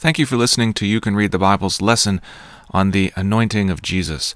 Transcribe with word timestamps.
Thank 0.00 0.20
you 0.20 0.26
for 0.26 0.36
listening 0.36 0.74
to 0.74 0.86
You 0.86 1.00
Can 1.00 1.16
Read 1.16 1.32
the 1.32 1.40
Bible's 1.40 1.82
lesson 1.82 2.20
on 2.70 2.92
the 2.92 3.12
anointing 3.16 3.68
of 3.68 3.82
Jesus. 3.82 4.32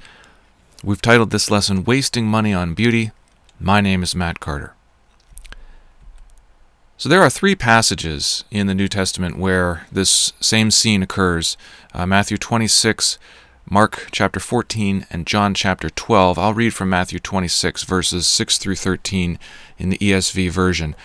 We've 0.83 1.00
titled 1.00 1.31
this 1.31 1.52
lesson 1.52 1.84
Wasting 1.84 2.26
Money 2.26 2.52
on 2.52 2.75
Beauty. 2.75 3.12
My 3.60 3.80
name 3.80 4.02
is 4.02 4.12
Matt 4.12 4.40
Carter. 4.40 4.75
So 6.96 7.08
there 7.08 7.22
are 7.22 7.30
three 7.30 7.54
passages 7.54 8.43
in 8.50 8.66
the 8.66 8.75
New 8.75 8.88
Testament 8.88 9.38
where 9.38 9.86
this 9.93 10.32
same 10.40 10.73
scene 10.73 11.01
occurs 11.01 11.57
uh, 11.95 12.07
Matthew 12.07 12.39
26, 12.39 13.21
Mark 13.71 14.09
chapter 14.11 14.41
14, 14.41 15.07
and 15.11 15.29
John 15.29 15.55
chapter 15.55 15.89
12. 15.89 16.41
I'll 16.41 16.55
read 16.55 16.75
from 16.75 16.91
Matthew 16.91 17.21
26, 17.21 17.85
verses 17.85 18.27
6 18.27 18.59
through 18.59 18.75
13 18.75 19.39
in 19.79 19.91
the 19.91 19.99
ESV 19.99 20.51
version. 20.51 20.97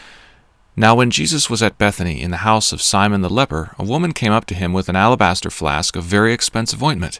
Now, 0.79 0.93
when 0.93 1.09
Jesus 1.09 1.49
was 1.49 1.63
at 1.63 1.79
Bethany 1.79 2.21
in 2.21 2.29
the 2.29 2.37
house 2.37 2.71
of 2.71 2.83
Simon 2.83 3.21
the 3.21 3.31
leper, 3.31 3.73
a 3.79 3.83
woman 3.83 4.11
came 4.11 4.31
up 4.31 4.45
to 4.45 4.53
him 4.53 4.73
with 4.73 4.89
an 4.89 4.95
alabaster 4.95 5.49
flask 5.49 5.95
of 5.95 6.03
very 6.03 6.31
expensive 6.31 6.83
ointment, 6.83 7.19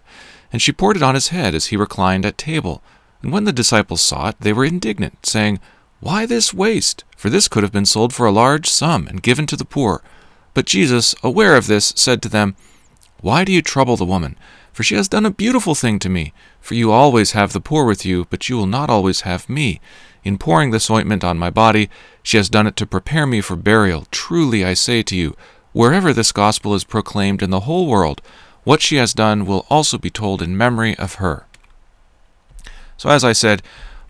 and 0.53 0.61
she 0.61 0.71
poured 0.71 0.95
it 0.95 1.01
on 1.01 1.15
his 1.15 1.29
head 1.29 1.55
as 1.55 1.65
he 1.65 1.75
reclined 1.75 2.23
at 2.23 2.37
table. 2.37 2.83
And 3.23 3.31
when 3.31 3.45
the 3.45 3.51
disciples 3.51 4.01
saw 4.01 4.29
it, 4.29 4.35
they 4.39 4.53
were 4.53 4.63
indignant, 4.63 5.25
saying, 5.25 5.59
Why 6.01 6.27
this 6.27 6.53
waste? 6.53 7.03
For 7.17 7.31
this 7.31 7.47
could 7.47 7.63
have 7.63 7.71
been 7.71 7.87
sold 7.87 8.13
for 8.13 8.27
a 8.27 8.31
large 8.31 8.69
sum 8.69 9.07
and 9.07 9.23
given 9.23 9.47
to 9.47 9.55
the 9.55 9.65
poor. 9.65 10.03
But 10.53 10.67
Jesus, 10.67 11.15
aware 11.23 11.55
of 11.55 11.65
this, 11.65 11.93
said 11.95 12.21
to 12.21 12.29
them, 12.29 12.55
Why 13.21 13.43
do 13.43 13.51
you 13.51 13.63
trouble 13.63 13.97
the 13.97 14.05
woman? 14.05 14.37
For 14.77 14.83
she 14.83 14.93
has 14.93 15.07
done 15.07 15.25
a 15.25 15.31
beautiful 15.31 15.73
thing 15.73 15.97
to 15.97 16.07
me. 16.07 16.33
For 16.61 16.75
you 16.75 16.91
always 16.91 17.31
have 17.31 17.51
the 17.51 17.59
poor 17.59 17.83
with 17.83 18.05
you, 18.05 18.27
but 18.29 18.47
you 18.47 18.57
will 18.57 18.67
not 18.67 18.91
always 18.91 19.21
have 19.21 19.49
me. 19.49 19.81
In 20.23 20.37
pouring 20.37 20.69
this 20.69 20.91
ointment 20.91 21.23
on 21.23 21.39
my 21.39 21.49
body, 21.49 21.89
she 22.21 22.37
has 22.37 22.47
done 22.47 22.67
it 22.67 22.75
to 22.75 22.85
prepare 22.85 23.25
me 23.25 23.41
for 23.41 23.55
burial. 23.55 24.05
Truly 24.11 24.63
I 24.63 24.75
say 24.75 25.01
to 25.01 25.15
you, 25.15 25.35
wherever 25.73 26.13
this 26.13 26.31
gospel 26.31 26.75
is 26.75 26.83
proclaimed 26.83 27.41
in 27.41 27.49
the 27.49 27.61
whole 27.61 27.87
world, 27.87 28.21
what 28.65 28.83
she 28.83 28.97
has 28.97 29.15
done 29.15 29.47
will 29.47 29.65
also 29.67 29.97
be 29.97 30.11
told 30.11 30.43
in 30.43 30.55
memory 30.55 30.95
of 30.97 31.15
her. 31.15 31.47
So, 32.97 33.09
as 33.09 33.23
I 33.23 33.33
said, 33.33 33.63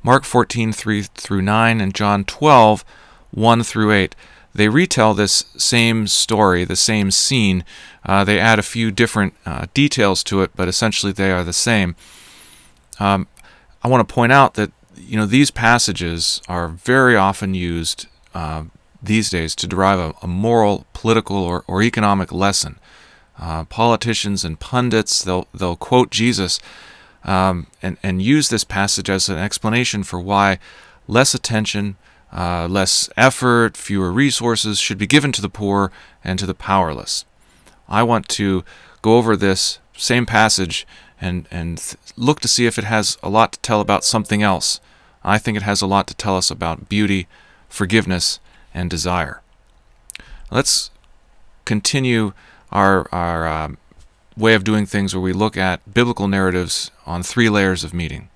Mark 0.04 0.26
14, 0.26 0.74
3 0.74 1.04
through 1.04 1.44
9, 1.44 1.80
and 1.80 1.96
John 1.96 2.26
12, 2.26 2.84
1 3.32 3.64
through 3.64 3.94
8, 3.94 4.16
they 4.58 4.70
retell 4.70 5.14
this 5.14 5.46
same 5.56 6.08
story, 6.08 6.66
the 6.66 6.76
same 6.76 7.12
scene. 7.12 7.64
Uh, 8.04 8.24
they 8.24 8.40
add 8.40 8.60
a 8.60 8.64
few 8.64 8.92
different 8.92 9.34
uh, 9.46 9.68
details 9.74 10.24
to 10.26 10.42
it, 10.42 10.52
but 10.56 10.68
essentially 10.68 11.12
they 11.12 11.32
are 11.32 11.44
the 11.44 11.54
same. 11.54 11.96
Um, 13.00 13.28
I 13.84 13.88
want 13.88 14.08
to 14.08 14.14
point 14.14 14.32
out 14.32 14.56
that 14.56 14.72
you 14.98 15.16
know, 15.16 15.26
these 15.26 15.52
passages 15.52 16.42
are 16.48 16.68
very 16.68 17.16
often 17.16 17.54
used 17.54 18.08
uh, 18.34 18.64
these 19.02 19.30
days 19.30 19.56
to 19.56 19.68
derive 19.68 20.00
a, 20.00 20.14
a 20.24 20.28
moral, 20.28 20.86
political, 20.94 21.38
or, 21.38 21.64
or 21.68 21.82
economic 21.82 22.32
lesson. 22.32 22.80
Uh, 23.40 23.64
politicians 23.66 24.44
and 24.44 24.60
pundits 24.60 25.24
they'll 25.24 25.48
they'll 25.54 25.76
quote 25.76 26.10
Jesus 26.10 26.60
um, 27.24 27.68
and 27.84 27.98
and 28.02 28.20
use 28.20 28.50
this 28.50 28.64
passage 28.64 29.12
as 29.12 29.30
an 29.30 29.38
explanation 29.38 30.02
for 30.02 30.20
why 30.20 30.58
less 31.08 31.36
attention, 31.36 31.98
uh, 32.32 32.68
less 32.70 33.10
effort, 33.16 33.78
fewer 33.78 34.12
resources 34.12 34.80
should 34.80 34.98
be 34.98 35.08
given 35.08 35.32
to 35.32 35.42
the 35.42 35.50
poor 35.50 35.92
and 36.24 36.38
to 36.40 36.46
the 36.46 36.54
powerless. 36.54 37.26
I 37.88 38.04
want 38.04 38.28
to 38.30 38.64
go 39.02 39.18
over 39.18 39.36
this 39.36 39.80
same 39.96 40.26
passage 40.26 40.86
and 41.20 41.48
and 41.50 41.78
th- 41.78 41.98
look 42.16 42.40
to 42.42 42.48
see 42.48 42.66
if 42.66 42.78
it 42.78 42.84
has 42.84 43.18
a 43.24 43.30
lot 43.30 43.54
to 43.54 43.60
tell 43.60 43.82
about 43.82 44.04
something 44.04 44.44
else 44.44 44.80
I 45.28 45.38
think 45.38 45.58
it 45.58 45.64
has 45.64 45.82
a 45.82 45.88
lot 45.88 46.08
to 46.08 46.16
tell 46.16 46.38
us 46.38 46.50
about 46.50 46.88
beauty, 46.88 47.28
forgiveness, 47.68 48.40
and 48.74 48.90
desire. 48.90 49.42
Let's 50.50 50.90
continue 51.66 52.32
our, 52.72 53.08
our 53.12 53.46
uh, 53.46 53.70
way 54.38 54.54
of 54.54 54.64
doing 54.64 54.86
things 54.86 55.14
where 55.14 55.22
we 55.22 55.34
look 55.34 55.58
at 55.58 55.94
biblical 55.94 56.30
narratives 56.30 56.92
on 57.06 57.24
three 57.24 57.50
layers 57.50 57.84
of 57.84 57.94
meaning. 57.94 58.30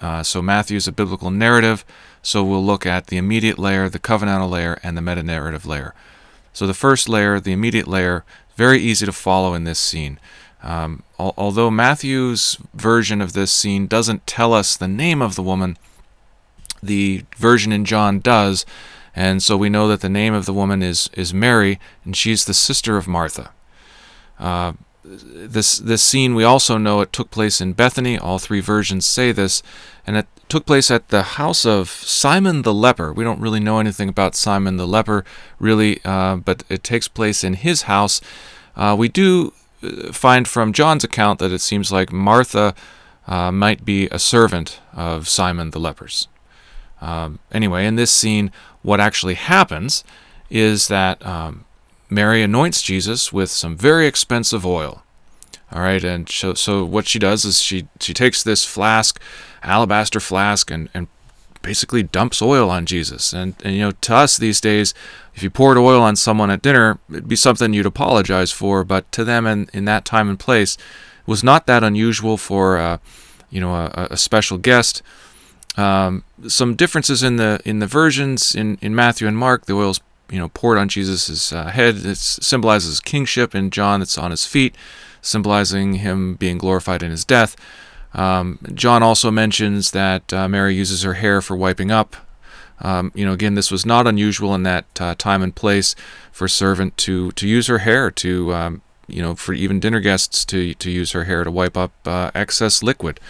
Uh, 0.00 0.22
so 0.22 0.40
Matthew 0.40 0.78
is 0.78 0.88
a 0.88 0.92
biblical 0.92 1.30
narrative, 1.30 1.84
so 2.22 2.44
we'll 2.44 2.64
look 2.64 2.86
at 2.86 3.06
the 3.06 3.16
immediate 3.16 3.58
layer, 3.58 3.88
the 3.88 3.98
covenantal 3.98 4.50
layer, 4.50 4.78
and 4.82 4.96
the 4.96 5.02
meta 5.02 5.22
narrative 5.22 5.66
layer. 5.66 5.94
So 6.52 6.66
the 6.66 6.74
first 6.74 7.08
layer, 7.08 7.40
the 7.40 7.52
immediate 7.52 7.88
layer, 7.88 8.24
very 8.56 8.80
easy 8.80 9.06
to 9.06 9.12
follow 9.12 9.54
in 9.54 9.64
this 9.64 9.78
scene. 9.78 10.18
Um, 10.62 11.02
al- 11.18 11.34
although 11.36 11.70
Matthew's 11.70 12.58
version 12.74 13.20
of 13.20 13.32
this 13.32 13.52
scene 13.52 13.86
doesn't 13.86 14.26
tell 14.26 14.52
us 14.52 14.76
the 14.76 14.88
name 14.88 15.22
of 15.22 15.34
the 15.34 15.42
woman, 15.42 15.78
the 16.82 17.24
version 17.36 17.72
in 17.72 17.84
John 17.84 18.20
does. 18.20 18.66
And 19.16 19.42
so 19.42 19.56
we 19.56 19.70
know 19.70 19.88
that 19.88 20.00
the 20.00 20.08
name 20.08 20.34
of 20.34 20.46
the 20.46 20.52
woman 20.52 20.82
is, 20.82 21.10
is 21.14 21.34
Mary, 21.34 21.80
and 22.04 22.16
she's 22.16 22.44
the 22.44 22.54
sister 22.54 22.96
of 22.96 23.08
Martha. 23.08 23.50
Uh, 24.38 24.74
this 25.10 25.78
this 25.78 26.02
scene 26.02 26.34
we 26.34 26.44
also 26.44 26.78
know 26.78 27.00
it 27.00 27.12
took 27.12 27.30
place 27.30 27.60
in 27.60 27.72
Bethany. 27.72 28.18
All 28.18 28.38
three 28.38 28.60
versions 28.60 29.06
say 29.06 29.32
this, 29.32 29.62
and 30.06 30.16
it 30.16 30.26
took 30.48 30.66
place 30.66 30.90
at 30.90 31.08
the 31.08 31.22
house 31.22 31.64
of 31.64 31.88
Simon 31.88 32.62
the 32.62 32.74
leper. 32.74 33.12
We 33.12 33.24
don't 33.24 33.40
really 33.40 33.60
know 33.60 33.78
anything 33.78 34.08
about 34.08 34.34
Simon 34.34 34.76
the 34.76 34.86
leper, 34.86 35.24
really, 35.58 36.00
uh, 36.04 36.36
but 36.36 36.64
it 36.68 36.82
takes 36.82 37.08
place 37.08 37.44
in 37.44 37.54
his 37.54 37.82
house. 37.82 38.20
Uh, 38.76 38.94
we 38.98 39.08
do 39.08 39.52
uh, 39.82 40.12
find 40.12 40.46
from 40.46 40.72
John's 40.72 41.04
account 41.04 41.38
that 41.38 41.52
it 41.52 41.60
seems 41.60 41.92
like 41.92 42.12
Martha 42.12 42.74
uh, 43.26 43.52
might 43.52 43.84
be 43.84 44.08
a 44.08 44.18
servant 44.18 44.80
of 44.92 45.28
Simon 45.28 45.70
the 45.70 45.80
leper's. 45.80 46.28
Um, 47.00 47.38
anyway, 47.50 47.86
in 47.86 47.96
this 47.96 48.12
scene, 48.12 48.52
what 48.82 49.00
actually 49.00 49.34
happens 49.34 50.04
is 50.50 50.88
that 50.88 51.24
um, 51.24 51.64
Mary 52.10 52.42
anoints 52.42 52.82
Jesus 52.82 53.32
with 53.32 53.50
some 53.50 53.76
very 53.76 54.06
expensive 54.06 54.66
oil. 54.66 55.02
All 55.72 55.82
right, 55.82 56.02
and 56.02 56.28
so, 56.28 56.54
so 56.54 56.84
what 56.84 57.06
she 57.06 57.20
does 57.20 57.44
is 57.44 57.62
she 57.62 57.86
she 58.00 58.12
takes 58.12 58.42
this 58.42 58.64
flask, 58.64 59.20
alabaster 59.62 60.18
flask, 60.18 60.70
and 60.70 60.88
and 60.92 61.06
basically 61.62 62.02
dumps 62.02 62.42
oil 62.42 62.68
on 62.68 62.86
Jesus. 62.86 63.32
And 63.32 63.54
and 63.64 63.74
you 63.74 63.80
know, 63.82 63.92
to 63.92 64.14
us 64.14 64.36
these 64.36 64.60
days, 64.60 64.92
if 65.34 65.44
you 65.44 65.50
poured 65.50 65.78
oil 65.78 66.02
on 66.02 66.16
someone 66.16 66.50
at 66.50 66.62
dinner, 66.62 66.98
it'd 67.08 67.28
be 67.28 67.36
something 67.36 67.72
you'd 67.72 67.86
apologize 67.86 68.50
for. 68.50 68.82
But 68.82 69.10
to 69.12 69.22
them, 69.22 69.46
in 69.46 69.70
in 69.72 69.84
that 69.84 70.04
time 70.04 70.28
and 70.28 70.38
place, 70.38 70.76
was 71.24 71.44
not 71.44 71.66
that 71.66 71.84
unusual 71.84 72.36
for 72.36 72.76
uh, 72.76 72.98
you 73.48 73.60
know 73.60 73.72
a, 73.72 74.08
a 74.10 74.16
special 74.16 74.58
guest 74.58 75.02
um, 75.76 76.24
some 76.48 76.74
differences 76.74 77.22
in 77.22 77.36
the 77.36 77.60
in 77.64 77.78
the 77.78 77.86
versions 77.86 78.54
in, 78.54 78.78
in 78.80 78.94
Matthew 78.94 79.26
and 79.26 79.36
Mark. 79.36 79.66
The 79.66 79.74
oil's 79.74 80.00
you 80.30 80.38
know 80.38 80.48
poured 80.48 80.78
on 80.78 80.88
Jesus' 80.88 81.52
uh, 81.52 81.66
head. 81.66 81.96
It 81.96 82.18
symbolizes 82.18 83.00
kingship. 83.00 83.54
and 83.54 83.72
John, 83.72 84.02
it's 84.02 84.18
on 84.18 84.30
his 84.30 84.44
feet, 84.44 84.74
symbolizing 85.20 85.94
him 85.94 86.34
being 86.34 86.58
glorified 86.58 87.02
in 87.02 87.10
his 87.10 87.24
death. 87.24 87.56
Um, 88.14 88.58
John 88.74 89.02
also 89.02 89.30
mentions 89.30 89.92
that 89.92 90.32
uh, 90.32 90.48
Mary 90.48 90.74
uses 90.74 91.02
her 91.02 91.14
hair 91.14 91.40
for 91.40 91.56
wiping 91.56 91.90
up. 91.90 92.16
Um, 92.80 93.12
you 93.14 93.26
know, 93.26 93.32
again, 93.32 93.54
this 93.54 93.70
was 93.70 93.84
not 93.84 94.06
unusual 94.06 94.54
in 94.54 94.62
that 94.62 95.00
uh, 95.00 95.14
time 95.16 95.42
and 95.42 95.54
place 95.54 95.94
for 96.32 96.46
a 96.46 96.50
servant 96.50 96.96
to 96.98 97.30
to 97.32 97.46
use 97.46 97.66
her 97.66 97.78
hair 97.78 98.10
to, 98.10 98.54
um, 98.54 98.82
you 99.06 99.22
know, 99.22 99.34
for 99.34 99.52
even 99.52 99.80
dinner 99.80 100.00
guests 100.00 100.44
to 100.46 100.74
to 100.74 100.90
use 100.90 101.12
her 101.12 101.24
hair 101.24 101.44
to 101.44 101.50
wipe 101.50 101.76
up 101.76 101.92
uh, 102.06 102.30
excess 102.34 102.82
liquid. 102.82 103.20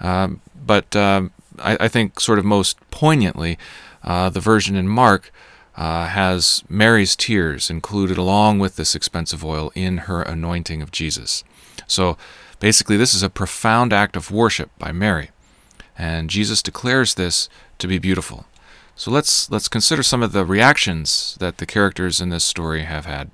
Um, 0.00 0.42
but 0.66 0.94
um, 0.94 1.32
I, 1.58 1.76
I 1.80 1.88
think 1.88 2.20
sort 2.20 2.38
of 2.38 2.44
most 2.44 2.78
poignantly, 2.90 3.58
uh, 4.04 4.28
the 4.28 4.40
version 4.40 4.76
in 4.76 4.86
Mark 4.88 5.32
uh, 5.80 6.08
has 6.08 6.62
Mary's 6.68 7.16
tears 7.16 7.70
included 7.70 8.18
along 8.18 8.58
with 8.58 8.76
this 8.76 8.94
expensive 8.94 9.42
oil 9.42 9.72
in 9.74 9.96
her 10.08 10.20
anointing 10.20 10.82
of 10.82 10.90
Jesus. 10.90 11.42
So 11.86 12.18
basically, 12.58 12.98
this 12.98 13.14
is 13.14 13.22
a 13.22 13.30
profound 13.30 13.90
act 13.90 14.14
of 14.14 14.30
worship 14.30 14.70
by 14.78 14.92
Mary, 14.92 15.30
and 15.96 16.28
Jesus 16.28 16.60
declares 16.60 17.14
this 17.14 17.48
to 17.78 17.88
be 17.88 17.98
beautiful. 17.98 18.44
So 18.94 19.10
let's 19.10 19.50
let's 19.50 19.68
consider 19.68 20.02
some 20.02 20.22
of 20.22 20.32
the 20.32 20.44
reactions 20.44 21.38
that 21.40 21.56
the 21.56 21.64
characters 21.64 22.20
in 22.20 22.28
this 22.28 22.44
story 22.44 22.82
have 22.82 23.06
had. 23.06 23.30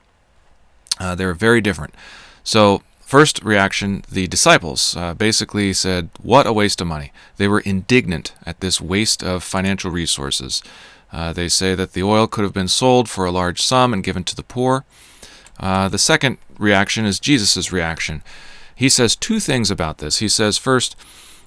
Uh, 1.01 1.17
they're 1.17 1.35
very 1.35 1.61
different. 1.61 1.95
So 2.45 2.83
First 3.07 3.45
reaction, 3.45 4.03
the 4.11 4.27
disciples 4.27 4.97
uh, 4.97 5.15
basically 5.15 5.73
said, 5.73 6.09
What 6.21 6.45
a 6.45 6.53
waste 6.53 6.81
of 6.81 6.89
money. 6.89 7.13
They 7.37 7.47
were 7.47 7.61
indignant 7.61 8.35
at 8.45 8.59
this 8.59 8.81
waste 8.81 9.23
of 9.23 9.45
financial 9.45 9.93
resources. 9.93 10.61
Uh, 11.17 11.33
they 11.33 11.49
say 11.49 11.75
that 11.75 11.95
the 11.95 12.03
oil 12.03 12.27
could 12.27 12.45
have 12.45 12.53
been 12.53 12.69
sold 12.69 13.09
for 13.09 13.25
a 13.25 13.31
large 13.31 13.63
sum 13.63 13.95
and 13.95 14.05
given 14.05 14.23
to 14.23 14.37
the 14.37 14.43
poor. 14.43 14.85
Uh, 15.59 15.89
the 15.89 15.97
second 15.97 16.37
reaction 16.59 17.07
is 17.07 17.19
Jesus' 17.19 17.73
reaction. 17.73 18.23
He 18.75 18.91
says 18.91 19.17
two 19.17 19.41
things 19.41 19.71
about 19.71 19.97
this. 19.97 20.19
He 20.19 20.29
says, 20.29 20.59
first, 20.59 20.95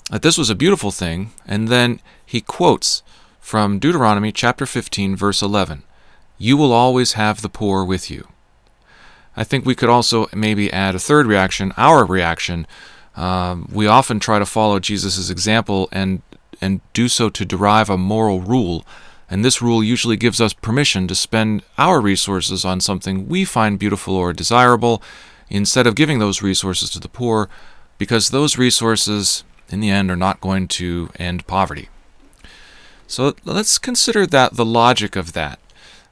that 0.10 0.24
this 0.24 0.40
was 0.40 0.50
a 0.50 0.56
beautiful 0.56 0.90
thing, 0.90 1.34
and 1.46 1.68
then 1.68 2.02
he 2.26 2.42
quotes 2.42 3.04
from 3.40 3.78
Deuteronomy 3.78 4.32
chapter 4.32 4.66
15, 4.66 5.16
verse 5.16 5.44
11 5.44 5.84
You 6.40 6.58
will 6.58 6.74
always 6.74 7.14
have 7.14 7.44
the 7.44 7.48
poor 7.50 7.86
with 7.86 8.10
you. 8.10 8.28
I 9.38 9.44
think 9.44 9.68
we 9.68 9.76
could 9.76 9.90
also 9.90 10.26
maybe 10.34 10.74
add 10.74 10.96
a 10.96 11.00
third 11.00 11.28
reaction, 11.28 11.74
our 11.78 12.06
reaction. 12.06 12.66
Um, 13.16 13.70
we 13.72 13.86
often 13.86 14.20
try 14.20 14.40
to 14.40 14.48
follow 14.48 14.80
Jesus' 14.80 15.30
example 15.30 15.90
and 15.92 16.24
and 16.60 16.82
do 16.92 17.08
so 17.08 17.30
to 17.30 17.46
derive 17.46 17.90
a 17.90 17.98
moral 17.98 18.42
rule, 18.42 18.84
and 19.30 19.46
this 19.46 19.62
rule 19.62 19.84
usually 19.84 20.18
gives 20.18 20.42
us 20.42 20.54
permission 20.54 21.08
to 21.08 21.16
spend 21.16 21.64
our 21.78 22.02
resources 22.02 22.66
on 22.66 22.82
something 22.82 23.28
we 23.28 23.46
find 23.46 23.78
beautiful 23.78 24.16
or 24.16 24.34
desirable, 24.34 25.02
instead 25.50 25.88
of 25.88 25.96
giving 25.96 26.20
those 26.20 26.42
resources 26.42 26.90
to 26.92 27.00
the 27.00 27.10
poor 27.10 27.50
because 27.98 28.30
those 28.30 28.58
resources, 28.58 29.44
in 29.70 29.80
the 29.80 29.90
end, 29.90 30.10
are 30.10 30.16
not 30.16 30.42
going 30.42 30.68
to 30.68 31.10
end 31.18 31.46
poverty. 31.48 31.90
So 33.08 33.36
let's 33.44 33.78
consider 33.78 34.26
that 34.28 34.54
the 34.54 34.66
logic 34.66 35.16
of 35.16 35.34
that, 35.34 35.60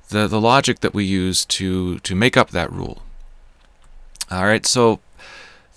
the, 0.09 0.27
the 0.27 0.41
logic 0.41 0.79
that 0.81 0.93
we 0.93 1.05
use 1.05 1.45
to, 1.45 1.99
to 1.99 2.15
make 2.15 2.35
up 2.35 2.49
that 2.49 2.71
rule. 2.71 3.03
All 4.29 4.45
right, 4.45 4.65
so 4.65 4.99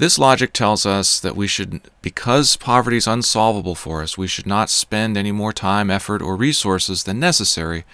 this 0.00 0.18
logic 0.18 0.54
tells 0.54 0.86
us 0.86 1.20
that 1.20 1.36
we 1.36 1.46
should, 1.46 1.82
because 2.00 2.56
poverty 2.56 2.96
is 2.96 3.06
unsolvable 3.06 3.74
for 3.74 4.02
us, 4.02 4.16
we 4.16 4.26
should 4.26 4.46
not 4.46 4.70
spend 4.70 5.14
any 5.14 5.30
more 5.30 5.52
time, 5.52 5.90
effort, 5.90 6.22
or 6.22 6.36
resources 6.36 7.04
than 7.04 7.20
necessary 7.20 7.84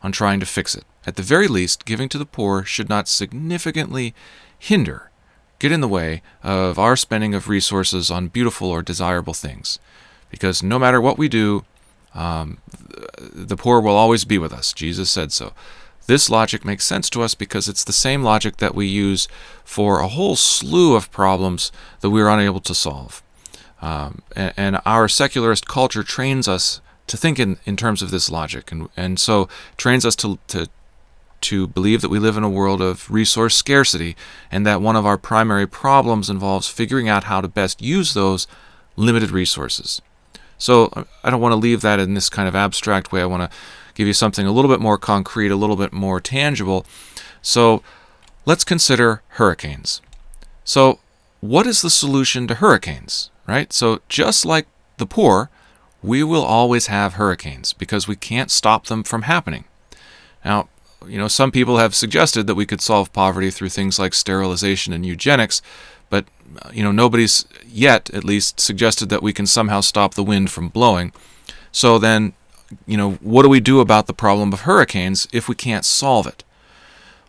on 0.00 0.12
trying 0.12 0.38
to 0.38 0.46
fix 0.46 0.76
it. 0.76 0.84
At 1.08 1.16
the 1.16 1.24
very 1.24 1.48
least, 1.48 1.84
giving 1.84 2.08
to 2.10 2.18
the 2.18 2.24
poor 2.24 2.62
should 2.62 2.88
not 2.88 3.08
significantly 3.08 4.14
hinder, 4.56 5.10
get 5.58 5.72
in 5.72 5.80
the 5.80 5.88
way 5.88 6.22
of 6.40 6.78
our 6.78 6.96
spending 6.96 7.34
of 7.34 7.48
resources 7.48 8.12
on 8.12 8.28
beautiful 8.28 8.70
or 8.70 8.80
desirable 8.80 9.34
things. 9.34 9.80
Because 10.30 10.62
no 10.62 10.78
matter 10.78 11.00
what 11.00 11.18
we 11.18 11.28
do, 11.28 11.64
um, 12.14 12.58
the 13.18 13.56
poor 13.56 13.80
will 13.80 13.96
always 13.96 14.24
be 14.24 14.38
with 14.38 14.52
us. 14.52 14.72
Jesus 14.72 15.10
said 15.10 15.32
so. 15.32 15.52
This 16.06 16.30
logic 16.30 16.64
makes 16.64 16.84
sense 16.84 17.10
to 17.10 17.22
us 17.22 17.34
because 17.34 17.68
it's 17.68 17.84
the 17.84 17.92
same 17.92 18.22
logic 18.22 18.58
that 18.58 18.74
we 18.74 18.86
use 18.86 19.26
for 19.64 20.00
a 20.00 20.08
whole 20.08 20.36
slew 20.36 20.94
of 20.94 21.10
problems 21.10 21.72
that 22.00 22.10
we 22.10 22.22
are 22.22 22.28
unable 22.28 22.60
to 22.60 22.74
solve. 22.74 23.22
Um, 23.82 24.22
and, 24.34 24.54
and, 24.56 24.80
our 24.86 25.06
secularist 25.06 25.68
culture 25.68 26.02
trains 26.02 26.48
us 26.48 26.80
to 27.08 27.16
think 27.16 27.38
in, 27.38 27.58
in 27.66 27.76
terms 27.76 28.00
of 28.00 28.10
this 28.10 28.30
logic, 28.30 28.72
and, 28.72 28.88
and 28.96 29.20
so 29.20 29.48
trains 29.76 30.06
us 30.06 30.16
to, 30.16 30.38
to, 30.48 30.68
to 31.42 31.66
believe 31.66 32.00
that 32.00 32.08
we 32.08 32.18
live 32.18 32.38
in 32.38 32.42
a 32.42 32.48
world 32.48 32.80
of 32.80 33.10
resource 33.10 33.54
scarcity 33.54 34.16
and 34.50 34.66
that 34.66 34.80
one 34.80 34.96
of 34.96 35.04
our 35.04 35.18
primary 35.18 35.66
problems 35.66 36.30
involves 36.30 36.68
figuring 36.68 37.06
out 37.06 37.24
how 37.24 37.42
to 37.42 37.48
best 37.48 37.82
use 37.82 38.14
those 38.14 38.46
limited 38.96 39.30
resources. 39.30 40.00
So 40.58 41.06
I 41.22 41.30
don't 41.30 41.42
want 41.42 41.52
to 41.52 41.56
leave 41.56 41.82
that 41.82 42.00
in 42.00 42.14
this 42.14 42.30
kind 42.30 42.48
of 42.48 42.56
abstract 42.56 43.12
way. 43.12 43.20
I 43.20 43.26
want 43.26 43.50
to 43.50 43.56
give 43.96 44.06
you 44.06 44.12
something 44.12 44.46
a 44.46 44.52
little 44.52 44.70
bit 44.70 44.80
more 44.80 44.98
concrete, 44.98 45.48
a 45.48 45.56
little 45.56 45.74
bit 45.74 45.92
more 45.92 46.20
tangible. 46.20 46.86
So 47.42 47.82
let's 48.44 48.62
consider 48.62 49.22
hurricanes. 49.30 50.00
So, 50.64 51.00
what 51.40 51.66
is 51.66 51.82
the 51.82 51.90
solution 51.90 52.46
to 52.48 52.56
hurricanes, 52.56 53.30
right? 53.46 53.72
So, 53.72 54.00
just 54.08 54.44
like 54.44 54.66
the 54.96 55.06
poor, 55.06 55.48
we 56.02 56.22
will 56.22 56.44
always 56.44 56.86
have 56.86 57.14
hurricanes 57.14 57.72
because 57.72 58.08
we 58.08 58.16
can't 58.16 58.50
stop 58.50 58.86
them 58.86 59.02
from 59.02 59.22
happening. 59.22 59.64
Now, 60.44 60.68
you 61.06 61.18
know, 61.18 61.28
some 61.28 61.50
people 61.50 61.78
have 61.78 61.94
suggested 61.94 62.46
that 62.46 62.54
we 62.54 62.66
could 62.66 62.80
solve 62.80 63.12
poverty 63.12 63.50
through 63.50 63.68
things 63.68 63.98
like 63.98 64.14
sterilization 64.14 64.92
and 64.92 65.06
eugenics, 65.06 65.62
but 66.10 66.26
uh, 66.62 66.70
you 66.72 66.82
know, 66.82 66.92
nobody's 66.92 67.44
yet 67.64 68.10
at 68.10 68.24
least 68.24 68.60
suggested 68.60 69.08
that 69.08 69.22
we 69.22 69.32
can 69.32 69.46
somehow 69.46 69.80
stop 69.80 70.14
the 70.14 70.24
wind 70.24 70.50
from 70.50 70.68
blowing. 70.68 71.12
So 71.72 71.98
then, 71.98 72.32
you 72.86 72.96
know, 72.96 73.12
what 73.14 73.42
do 73.42 73.48
we 73.48 73.60
do 73.60 73.80
about 73.80 74.06
the 74.06 74.12
problem 74.12 74.52
of 74.52 74.62
hurricanes 74.62 75.28
if 75.32 75.48
we 75.48 75.54
can't 75.54 75.84
solve 75.84 76.26
it? 76.26 76.44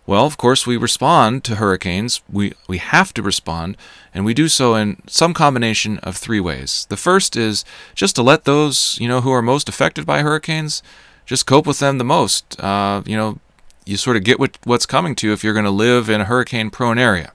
Well, 0.06 0.26
of 0.26 0.38
course, 0.38 0.66
we 0.66 0.78
respond 0.78 1.44
to 1.44 1.56
hurricanes. 1.56 2.22
We, 2.32 2.54
we 2.68 2.78
have 2.78 3.14
to 3.16 3.22
respond, 3.22 3.76
and 4.14 4.24
we 4.24 4.34
do 4.34 4.48
so 4.48 4.74
in 4.76 5.02
some 5.06 5.34
combination 5.34 5.98
of 6.00 6.16
three 6.16 6.40
ways. 6.40 6.88
The 6.90 6.96
first 6.96 7.36
is 7.36 7.66
just 7.94 8.16
to 8.16 8.24
let 8.24 8.46
those, 8.46 8.98
you 9.02 9.10
know, 9.10 9.20
who 9.20 9.32
are 9.32 9.42
most 9.42 9.68
affected 9.68 10.06
by 10.06 10.22
hurricanes, 10.22 10.82
just 11.26 11.46
cope 11.46 11.68
with 11.68 11.80
them 11.80 11.98
the 11.98 12.06
most. 12.06 12.58
Uh, 12.60 13.04
you 13.06 13.18
know, 13.18 13.40
you 13.86 13.98
sort 13.98 14.16
of 14.16 14.24
get 14.24 14.40
what, 14.40 14.58
what's 14.64 14.86
coming 14.86 15.14
to 15.16 15.28
you 15.28 15.34
if 15.34 15.44
you're 15.44 15.54
going 15.54 15.66
to 15.66 15.72
live 15.72 16.10
in 16.10 16.22
a 16.22 16.26
hurricane 16.26 16.70
prone 16.70 16.98
area. 16.98 17.34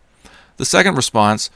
The 0.56 0.64
second 0.64 0.96
response 0.96 1.50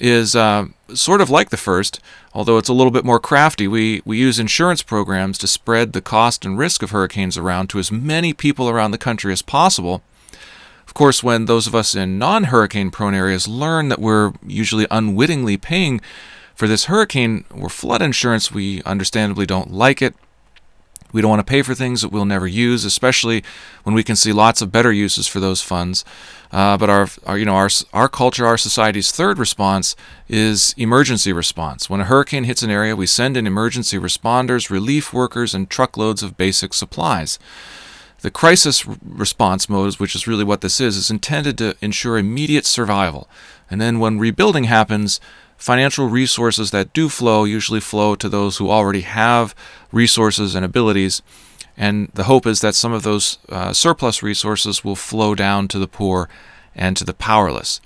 is 0.00 0.34
uh, 0.36 0.66
sort 0.94 1.20
of 1.20 1.30
like 1.30 1.50
the 1.50 1.56
first, 1.56 2.00
although 2.32 2.58
it's 2.58 2.68
a 2.68 2.74
little 2.74 2.90
bit 2.90 3.04
more 3.04 3.20
crafty. 3.20 3.68
We, 3.68 4.02
we 4.04 4.18
use 4.18 4.38
insurance 4.38 4.82
programs 4.82 5.38
to 5.38 5.46
spread 5.46 5.92
the 5.92 6.00
cost 6.00 6.44
and 6.44 6.58
risk 6.58 6.82
of 6.82 6.90
hurricanes 6.90 7.36
around 7.36 7.68
to 7.70 7.78
as 7.78 7.92
many 7.92 8.32
people 8.32 8.68
around 8.68 8.90
the 8.90 8.98
country 8.98 9.32
as 9.32 9.42
possible. 9.42 10.02
Of 10.86 10.94
course, 10.94 11.22
when 11.22 11.44
those 11.44 11.66
of 11.66 11.74
us 11.74 11.94
in 11.94 12.18
non 12.18 12.44
hurricane 12.44 12.90
prone 12.90 13.14
areas 13.14 13.46
learn 13.46 13.88
that 13.88 14.00
we're 14.00 14.32
usually 14.46 14.86
unwittingly 14.90 15.56
paying 15.56 16.00
for 16.54 16.66
this 16.66 16.86
hurricane 16.86 17.44
or 17.54 17.68
flood 17.68 18.02
insurance, 18.02 18.50
we 18.50 18.82
understandably 18.84 19.46
don't 19.46 19.70
like 19.70 20.00
it. 20.00 20.14
We 21.12 21.22
don't 21.22 21.30
want 21.30 21.40
to 21.40 21.50
pay 21.50 21.62
for 21.62 21.74
things 21.74 22.02
that 22.02 22.10
we'll 22.10 22.24
never 22.24 22.46
use, 22.46 22.84
especially 22.84 23.42
when 23.82 23.94
we 23.94 24.02
can 24.02 24.16
see 24.16 24.32
lots 24.32 24.60
of 24.60 24.70
better 24.70 24.92
uses 24.92 25.26
for 25.26 25.40
those 25.40 25.62
funds. 25.62 26.04
Uh, 26.52 26.76
but 26.76 26.90
our, 26.90 27.08
our, 27.26 27.38
you 27.38 27.44
know, 27.44 27.54
our, 27.54 27.70
our 27.92 28.08
culture, 28.08 28.46
our 28.46 28.58
society's 28.58 29.10
third 29.10 29.38
response 29.38 29.96
is 30.28 30.74
emergency 30.76 31.32
response. 31.32 31.88
When 31.88 32.00
a 32.00 32.04
hurricane 32.04 32.44
hits 32.44 32.62
an 32.62 32.70
area, 32.70 32.96
we 32.96 33.06
send 33.06 33.36
in 33.36 33.46
emergency 33.46 33.98
responders, 33.98 34.70
relief 34.70 35.12
workers, 35.12 35.54
and 35.54 35.68
truckloads 35.68 36.22
of 36.22 36.36
basic 36.36 36.74
supplies. 36.74 37.38
The 38.20 38.30
crisis 38.30 38.84
response 38.86 39.68
mode, 39.68 39.94
which 39.94 40.16
is 40.16 40.26
really 40.26 40.44
what 40.44 40.60
this 40.60 40.80
is, 40.80 40.96
is 40.96 41.10
intended 41.10 41.56
to 41.58 41.76
ensure 41.80 42.18
immediate 42.18 42.66
survival. 42.66 43.28
And 43.70 43.80
then 43.80 44.00
when 44.00 44.18
rebuilding 44.18 44.64
happens, 44.64 45.20
financial 45.58 46.06
resources 46.08 46.70
that 46.70 46.92
do 46.92 47.08
flow 47.08 47.44
usually 47.44 47.80
flow 47.80 48.14
to 48.14 48.28
those 48.28 48.56
who 48.56 48.70
already 48.70 49.02
have 49.02 49.54
resources 49.92 50.54
and 50.54 50.64
abilities. 50.64 51.20
And 51.76 52.08
the 52.14 52.24
hope 52.24 52.46
is 52.46 52.60
that 52.60 52.74
some 52.74 52.92
of 52.92 53.02
those 53.02 53.38
uh, 53.48 53.72
surplus 53.72 54.22
resources 54.22 54.84
will 54.84 54.96
flow 54.96 55.34
down 55.34 55.68
to 55.68 55.78
the 55.78 55.88
poor 55.88 56.28
and 56.74 56.96
to 56.96 57.04
the 57.04 57.12
powerless. 57.12 57.80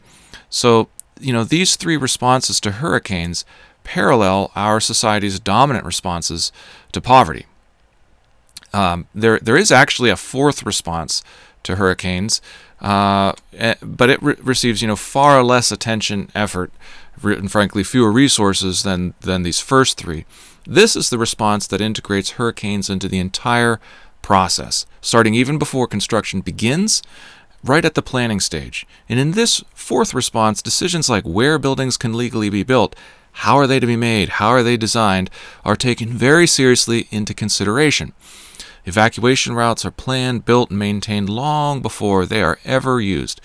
So, 0.50 0.88
you 1.18 1.32
know, 1.32 1.44
these 1.44 1.76
three 1.76 1.96
responses 1.96 2.60
to 2.60 2.72
hurricanes 2.72 3.44
parallel 3.84 4.52
our 4.54 4.78
society's 4.78 5.40
dominant 5.40 5.84
responses 5.84 6.52
to 6.92 7.00
poverty. 7.00 7.46
Um, 8.72 9.06
there, 9.14 9.38
there 9.40 9.56
is 9.56 9.72
actually 9.72 10.10
a 10.10 10.16
fourth 10.16 10.64
response 10.64 11.22
to 11.64 11.76
hurricanes, 11.76 12.40
uh, 12.80 13.32
eh, 13.52 13.74
but 13.82 14.10
it 14.10 14.22
re- 14.22 14.36
receives, 14.42 14.82
you 14.82 14.88
know, 14.88 14.96
far 14.96 15.42
less 15.42 15.70
attention, 15.70 16.30
effort, 16.34 16.72
and 17.24 17.50
frankly 17.50 17.84
fewer 17.84 18.12
resources 18.12 18.82
than 18.82 19.14
than 19.20 19.42
these 19.42 19.60
first 19.60 19.96
three. 19.98 20.24
This 20.66 20.94
is 20.94 21.10
the 21.10 21.18
response 21.18 21.66
that 21.66 21.80
integrates 21.80 22.32
hurricanes 22.32 22.88
into 22.88 23.08
the 23.08 23.18
entire 23.18 23.80
process, 24.22 24.86
starting 25.00 25.34
even 25.34 25.58
before 25.58 25.86
construction 25.86 26.40
begins, 26.40 27.02
right 27.64 27.84
at 27.84 27.94
the 27.94 28.02
planning 28.02 28.40
stage. 28.40 28.86
And 29.08 29.18
in 29.18 29.32
this 29.32 29.62
fourth 29.74 30.14
response, 30.14 30.62
decisions 30.62 31.08
like 31.08 31.24
where 31.24 31.58
buildings 31.58 31.96
can 31.96 32.16
legally 32.16 32.50
be 32.50 32.62
built, 32.62 32.94
how 33.32 33.56
are 33.56 33.66
they 33.66 33.80
to 33.80 33.86
be 33.86 33.96
made, 33.96 34.28
how 34.30 34.48
are 34.48 34.62
they 34.62 34.76
designed, 34.76 35.30
are 35.64 35.76
taken 35.76 36.10
very 36.10 36.46
seriously 36.46 37.08
into 37.10 37.34
consideration. 37.34 38.12
Evacuation 38.84 39.54
routes 39.54 39.84
are 39.84 39.90
planned, 39.92 40.44
built, 40.44 40.70
and 40.70 40.78
maintained 40.78 41.30
long 41.30 41.80
before 41.80 42.26
they 42.26 42.42
are 42.42 42.58
ever 42.64 43.00
used. 43.00 43.40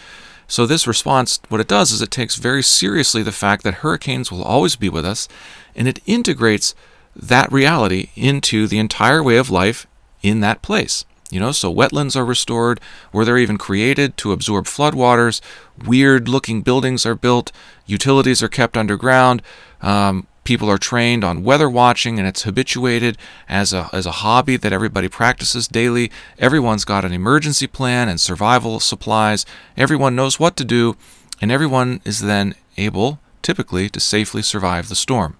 So, 0.47 0.65
this 0.65 0.87
response, 0.87 1.41
what 1.49 1.59
it 1.59 1.67
does 1.67 1.91
is 1.91 2.01
it 2.01 2.09
takes 2.09 2.35
very 2.35 2.63
seriously 2.63 3.21
the 3.21 3.33
fact 3.33 3.63
that 3.63 3.75
hurricanes 3.75 4.31
will 4.31 4.43
always 4.43 4.75
be 4.77 4.87
with 4.87 5.05
us, 5.05 5.27
and 5.75 5.87
it 5.87 5.99
integrates 6.05 6.73
that 7.15 7.51
reality 7.51 8.09
into 8.15 8.67
the 8.67 8.79
entire 8.79 9.21
way 9.21 9.37
of 9.37 9.49
life 9.49 9.87
in 10.21 10.39
that 10.39 10.61
place. 10.61 11.03
You 11.29 11.41
know, 11.41 11.51
so 11.51 11.73
wetlands 11.73 12.15
are 12.15 12.23
restored 12.23 12.79
where 13.11 13.25
they're 13.25 13.37
even 13.37 13.57
created 13.57 14.15
to 14.17 14.31
absorb 14.31 14.65
floodwaters. 14.65 15.41
Weird 15.85 16.29
looking 16.29 16.61
buildings 16.61 17.05
are 17.05 17.15
built. 17.15 17.51
Utilities 17.85 18.41
are 18.41 18.47
kept 18.47 18.77
underground. 18.77 19.41
Um, 19.81 20.27
people 20.47 20.71
are 20.71 20.77
trained 20.77 21.25
on 21.25 21.43
weather 21.43 21.69
watching 21.69 22.17
and 22.17 22.25
it's 22.25 22.43
habituated 22.43 23.17
as 23.49 23.73
a, 23.73 23.89
as 23.91 24.05
a 24.05 24.23
hobby 24.23 24.55
that 24.55 24.71
everybody 24.71 25.09
practices 25.09 25.67
daily. 25.67 26.09
Everyone's 26.39 26.85
got 26.85 27.03
an 27.03 27.11
emergency 27.11 27.67
plan 27.67 28.07
and 28.07 28.17
survival 28.17 28.79
supplies. 28.79 29.45
Everyone 29.75 30.15
knows 30.15 30.39
what 30.39 30.55
to 30.55 30.63
do, 30.63 30.95
and 31.41 31.51
everyone 31.51 31.99
is 32.05 32.21
then 32.21 32.55
able, 32.77 33.19
typically, 33.41 33.89
to 33.89 33.99
safely 33.99 34.41
survive 34.41 34.87
the 34.87 34.95
storm. 34.95 35.35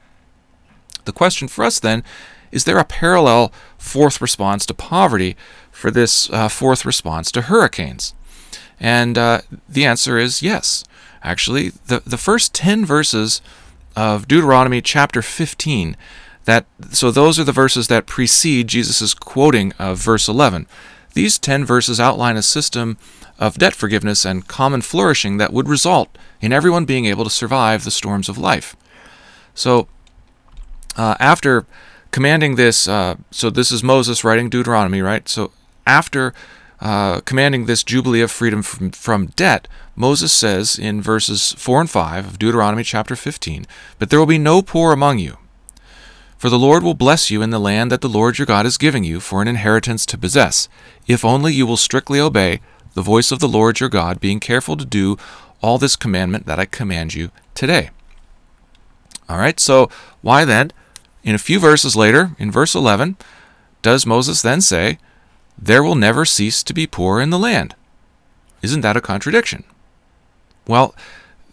The 1.06 1.14
question 1.14 1.48
for 1.48 1.64
us 1.64 1.80
then 1.80 2.04
is 2.52 2.66
there 2.66 2.78
a 2.78 2.84
parallel 2.84 3.54
fourth 3.78 4.20
response 4.20 4.66
to 4.66 4.74
poverty 4.74 5.38
for 5.72 5.90
this 5.90 6.30
uh, 6.32 6.50
fourth 6.50 6.84
response 6.84 7.32
to 7.32 7.44
hurricanes? 7.44 8.14
And 8.78 9.18
uh, 9.18 9.40
the 9.70 9.86
answer 9.86 10.18
is 10.18 10.44
yes. 10.44 10.84
Actually, 11.24 11.70
the, 11.88 12.02
the 12.06 12.18
first 12.18 12.54
10 12.54 12.86
verses 12.86 13.42
of 13.98 14.28
Deuteronomy 14.28 14.80
chapter 14.80 15.24
15, 15.24 15.98
that 16.46 16.68
so 16.92 17.10
those 17.10 17.40
are 17.40 17.44
the 17.44 17.52
verses 17.52 17.88
that 17.88 18.06
precede 18.06 18.68
Jesus' 18.68 19.16
quoting 19.16 19.74
of 19.80 19.98
verse 19.98 20.30
11. 20.30 20.68
These 21.16 21.40
10 21.40 21.66
verses 21.66 22.00
outline 22.00 22.38
a 22.38 22.44
system 22.44 23.00
of 23.40 23.58
debt 23.58 23.74
forgiveness 23.74 24.24
and 24.24 24.48
common 24.48 24.82
flourishing 24.82 25.38
that 25.38 25.52
would 25.52 25.68
result 25.68 26.16
in 26.40 26.54
everyone 26.54 26.86
being 26.86 27.06
able 27.06 27.24
to 27.24 27.30
survive 27.32 27.84
the 27.84 27.92
storms 27.92 28.30
of 28.30 28.38
life. 28.38 28.76
So, 29.56 29.88
uh, 30.96 31.16
after 31.20 31.66
commanding 32.12 32.56
this, 32.56 32.88
uh, 32.88 33.16
so 33.32 33.50
this 33.50 33.72
is 33.72 33.84
Moses 33.84 34.24
writing 34.24 34.48
Deuteronomy, 34.48 35.02
right? 35.02 35.28
So 35.28 35.52
after 35.88 36.36
uh, 36.80 37.22
commanding 37.22 37.66
this 37.66 37.84
jubilee 37.84 38.22
of 38.22 38.32
freedom 38.32 38.62
from, 38.62 38.92
from 38.92 39.28
debt, 39.28 39.68
Moses 39.96 40.32
says 40.32 40.78
in 40.78 41.02
verses 41.02 41.54
4 41.54 41.82
and 41.82 41.90
5 41.90 42.28
of 42.28 42.40
Deuteronomy 42.40 42.84
chapter 42.84 43.16
15, 43.16 43.66
But 43.98 44.10
there 44.10 44.20
will 44.20 44.26
be 44.26 44.38
no 44.38 44.62
poor 44.62 44.94
among 44.94 45.20
you. 45.20 45.38
For 46.38 46.50
the 46.50 46.60
Lord 46.60 46.84
will 46.84 46.94
bless 46.94 47.32
you 47.32 47.42
in 47.42 47.50
the 47.50 47.60
land 47.60 47.92
that 47.92 48.02
the 48.02 48.10
Lord 48.10 48.38
your 48.38 48.46
God 48.46 48.68
is 48.68 48.78
giving 48.78 49.04
you 49.04 49.20
for 49.20 49.42
an 49.42 49.48
inheritance 49.48 50.06
to 50.06 50.20
possess, 50.20 50.70
if 51.08 51.26
only 51.26 51.52
you 51.52 51.66
will 51.66 51.78
strictly 51.78 52.20
obey 52.20 52.62
the 52.94 53.02
voice 53.02 53.32
of 53.32 53.40
the 53.40 53.48
Lord 53.48 53.80
your 53.80 53.90
God, 53.90 54.20
being 54.20 54.40
careful 54.40 54.78
to 54.78 54.86
do 54.86 55.18
all 55.62 55.80
this 55.80 55.96
commandment 55.96 56.46
that 56.46 56.60
I 56.60 56.66
command 56.66 57.16
you 57.16 57.32
today. 57.56 57.90
All 59.28 59.38
right, 59.38 59.60
so 59.60 59.90
why 60.22 60.46
then, 60.46 60.72
in 61.24 61.34
a 61.34 61.40
few 61.40 61.60
verses 61.60 61.96
later, 61.96 62.36
in 62.38 62.52
verse 62.52 62.76
11, 62.76 63.18
does 63.82 64.06
Moses 64.06 64.42
then 64.42 64.62
say, 64.62 65.00
There 65.58 65.84
will 65.84 65.96
never 65.96 66.26
cease 66.26 66.64
to 66.64 66.74
be 66.74 66.88
poor 66.88 67.20
in 67.20 67.30
the 67.30 67.40
land? 67.40 67.76
Isn't 68.62 68.82
that 68.82 68.98
a 68.98 69.02
contradiction? 69.02 69.64
Well, 70.68 70.96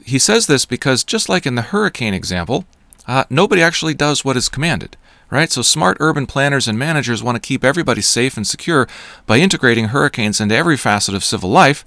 he 0.05 0.19
says 0.19 0.47
this 0.47 0.67
because 0.67 1.05
just 1.05 1.29
like 1.29 1.47
in 1.47 1.55
the 1.55 1.63
hurricane 1.63 2.15
example, 2.15 2.65
uh, 3.07 3.25
nobody 3.31 3.63
actually 3.63 3.95
does 3.95 4.25
what 4.25 4.37
is 4.37 4.49
commanded, 4.49 4.97
right? 5.31 5.51
So 5.51 5.63
smart 5.63 5.97
urban 6.01 6.27
planners 6.27 6.69
and 6.69 6.79
managers 6.79 7.23
want 7.23 7.37
to 7.37 7.47
keep 7.47 7.65
everybody 7.65 8.01
safe 8.01 8.37
and 8.37 8.47
secure 8.47 8.89
by 9.27 9.39
integrating 9.39 9.87
hurricanes 9.87 10.41
into 10.41 10.55
every 10.55 10.77
facet 10.77 11.15
of 11.15 11.25
civil 11.25 11.51
life. 11.51 11.85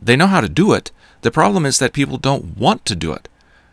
They 0.00 0.16
know 0.16 0.26
how 0.26 0.40
to 0.40 0.48
do 0.48 0.72
it. 0.72 0.90
The 1.22 1.30
problem 1.30 1.66
is 1.66 1.78
that 1.78 1.92
people 1.92 2.18
don't 2.18 2.56
want 2.56 2.84
to 2.86 2.96
do 2.96 3.12
it. 3.12 3.28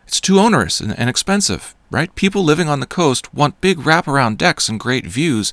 It's 0.06 0.20
too 0.20 0.38
onerous 0.38 0.80
and, 0.80 0.98
and 0.98 1.08
expensive, 1.08 1.74
right? 1.90 2.14
People 2.14 2.44
living 2.44 2.68
on 2.68 2.80
the 2.80 2.86
coast 2.86 3.32
want 3.34 3.60
big 3.60 3.78
wraparound 3.78 4.38
decks 4.38 4.68
and 4.68 4.78
great 4.78 5.06
views, 5.06 5.52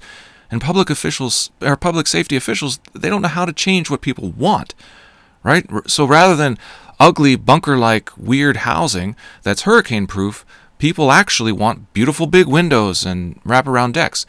and 0.52 0.62
public 0.62 0.90
officials 0.90 1.50
or 1.62 1.76
public 1.78 2.06
safety 2.06 2.36
officials 2.36 2.80
they 2.94 3.10
don't 3.10 3.24
know 3.24 3.28
how 3.30 3.46
to 3.46 3.54
change 3.54 3.90
what 3.90 4.02
people 4.02 4.30
want, 4.32 4.76
right? 5.44 5.66
So 5.88 6.06
rather 6.06 6.36
than 6.36 6.60
ugly 7.00 7.36
bunker-like 7.36 8.16
weird 8.18 8.58
housing 8.58 9.16
that's 9.42 9.64
hurricane-proof, 9.64 10.46
people 10.78 11.12
actually 11.12 11.52
want 11.52 11.94
beautiful 11.94 12.28
big 12.28 12.48
windows 12.48 13.06
and 13.06 13.42
wraparound 13.44 13.94
decks. 13.94 14.26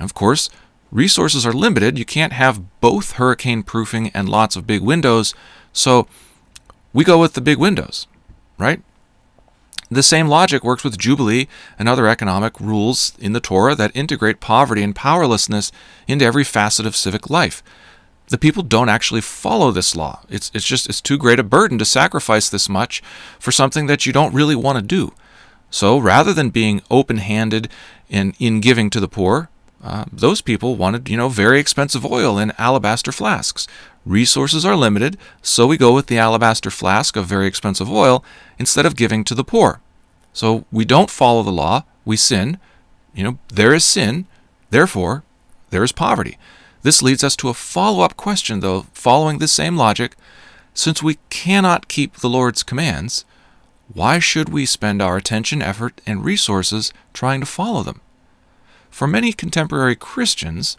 Of 0.00 0.14
course, 0.14 0.50
resources 0.90 1.46
are 1.46 1.52
limited. 1.52 1.98
You 1.98 2.04
can't 2.04 2.32
have 2.32 2.80
both 2.80 3.12
hurricane 3.12 3.62
proofing 3.62 4.10
and 4.14 4.28
lots 4.28 4.56
of 4.56 4.66
big 4.66 4.82
windows. 4.82 5.34
So 5.72 6.08
we 6.92 7.04
go 7.04 7.18
with 7.18 7.34
the 7.34 7.40
big 7.40 7.58
windows, 7.58 8.06
right? 8.58 8.82
The 9.90 10.02
same 10.02 10.26
logic 10.26 10.64
works 10.64 10.82
with 10.82 10.98
Jubilee 10.98 11.46
and 11.78 11.88
other 11.88 12.08
economic 12.08 12.58
rules 12.60 13.12
in 13.20 13.32
the 13.32 13.40
Torah 13.40 13.76
that 13.76 13.94
integrate 13.94 14.40
poverty 14.40 14.82
and 14.82 14.94
powerlessness 14.94 15.70
into 16.08 16.24
every 16.24 16.44
facet 16.44 16.86
of 16.86 16.96
civic 16.96 17.30
life. 17.30 17.62
The 18.28 18.38
people 18.38 18.64
don't 18.64 18.88
actually 18.88 19.20
follow 19.20 19.70
this 19.70 19.94
law. 19.94 20.22
It's, 20.28 20.50
it's 20.52 20.66
just 20.66 20.88
it's 20.88 21.00
too 21.00 21.16
great 21.16 21.38
a 21.38 21.44
burden 21.44 21.78
to 21.78 21.84
sacrifice 21.84 22.48
this 22.48 22.68
much 22.68 23.00
for 23.38 23.52
something 23.52 23.86
that 23.86 24.04
you 24.04 24.12
don't 24.12 24.34
really 24.34 24.56
want 24.56 24.76
to 24.76 24.82
do. 24.82 25.12
So 25.70 25.98
rather 25.98 26.32
than 26.32 26.50
being 26.50 26.82
open 26.90 27.18
handed 27.18 27.68
in, 28.08 28.34
in 28.40 28.60
giving 28.60 28.90
to 28.90 28.98
the 28.98 29.08
poor, 29.08 29.48
uh, 29.82 30.06
those 30.12 30.40
people 30.40 30.74
wanted, 30.74 31.08
you 31.08 31.16
know, 31.16 31.28
very 31.28 31.60
expensive 31.60 32.04
oil 32.04 32.38
in 32.38 32.52
alabaster 32.58 33.12
flasks. 33.12 33.68
Resources 34.06 34.64
are 34.64 34.76
limited, 34.76 35.18
so 35.42 35.66
we 35.66 35.76
go 35.76 35.92
with 35.92 36.06
the 36.06 36.16
alabaster 36.16 36.70
flask 36.70 37.16
of 37.16 37.26
very 37.26 37.48
expensive 37.48 37.90
oil 37.90 38.24
instead 38.56 38.86
of 38.86 38.94
giving 38.94 39.24
to 39.24 39.34
the 39.34 39.42
poor. 39.42 39.80
So 40.32 40.64
we 40.70 40.84
don't 40.84 41.10
follow 41.10 41.42
the 41.42 41.50
law, 41.50 41.84
we 42.04 42.16
sin. 42.16 42.58
You 43.14 43.24
know, 43.24 43.38
there 43.52 43.74
is 43.74 43.84
sin, 43.84 44.26
therefore, 44.70 45.24
there 45.70 45.82
is 45.82 45.90
poverty. 45.90 46.38
This 46.82 47.02
leads 47.02 47.24
us 47.24 47.34
to 47.36 47.48
a 47.48 47.54
follow 47.54 48.04
up 48.04 48.16
question, 48.16 48.60
though, 48.60 48.86
following 48.92 49.38
this 49.38 49.50
same 49.50 49.76
logic. 49.76 50.14
Since 50.72 51.02
we 51.02 51.18
cannot 51.28 51.88
keep 51.88 52.14
the 52.16 52.28
Lord's 52.28 52.62
commands, 52.62 53.24
why 53.92 54.20
should 54.20 54.50
we 54.50 54.66
spend 54.66 55.02
our 55.02 55.16
attention, 55.16 55.62
effort, 55.62 56.00
and 56.06 56.24
resources 56.24 56.92
trying 57.12 57.40
to 57.40 57.46
follow 57.46 57.82
them? 57.82 58.00
For 58.88 59.08
many 59.08 59.32
contemporary 59.32 59.96
Christians, 59.96 60.76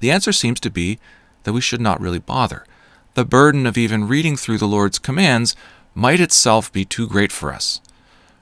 the 0.00 0.10
answer 0.10 0.32
seems 0.32 0.58
to 0.60 0.70
be 0.70 0.98
that 1.44 1.52
we 1.52 1.60
should 1.60 1.80
not 1.80 2.00
really 2.00 2.18
bother. 2.18 2.66
The 3.14 3.24
burden 3.24 3.66
of 3.66 3.78
even 3.78 4.08
reading 4.08 4.36
through 4.36 4.58
the 4.58 4.68
Lord's 4.68 4.98
commands 4.98 5.54
might 5.94 6.20
itself 6.20 6.72
be 6.72 6.84
too 6.84 7.06
great 7.06 7.30
for 7.30 7.52
us. 7.52 7.80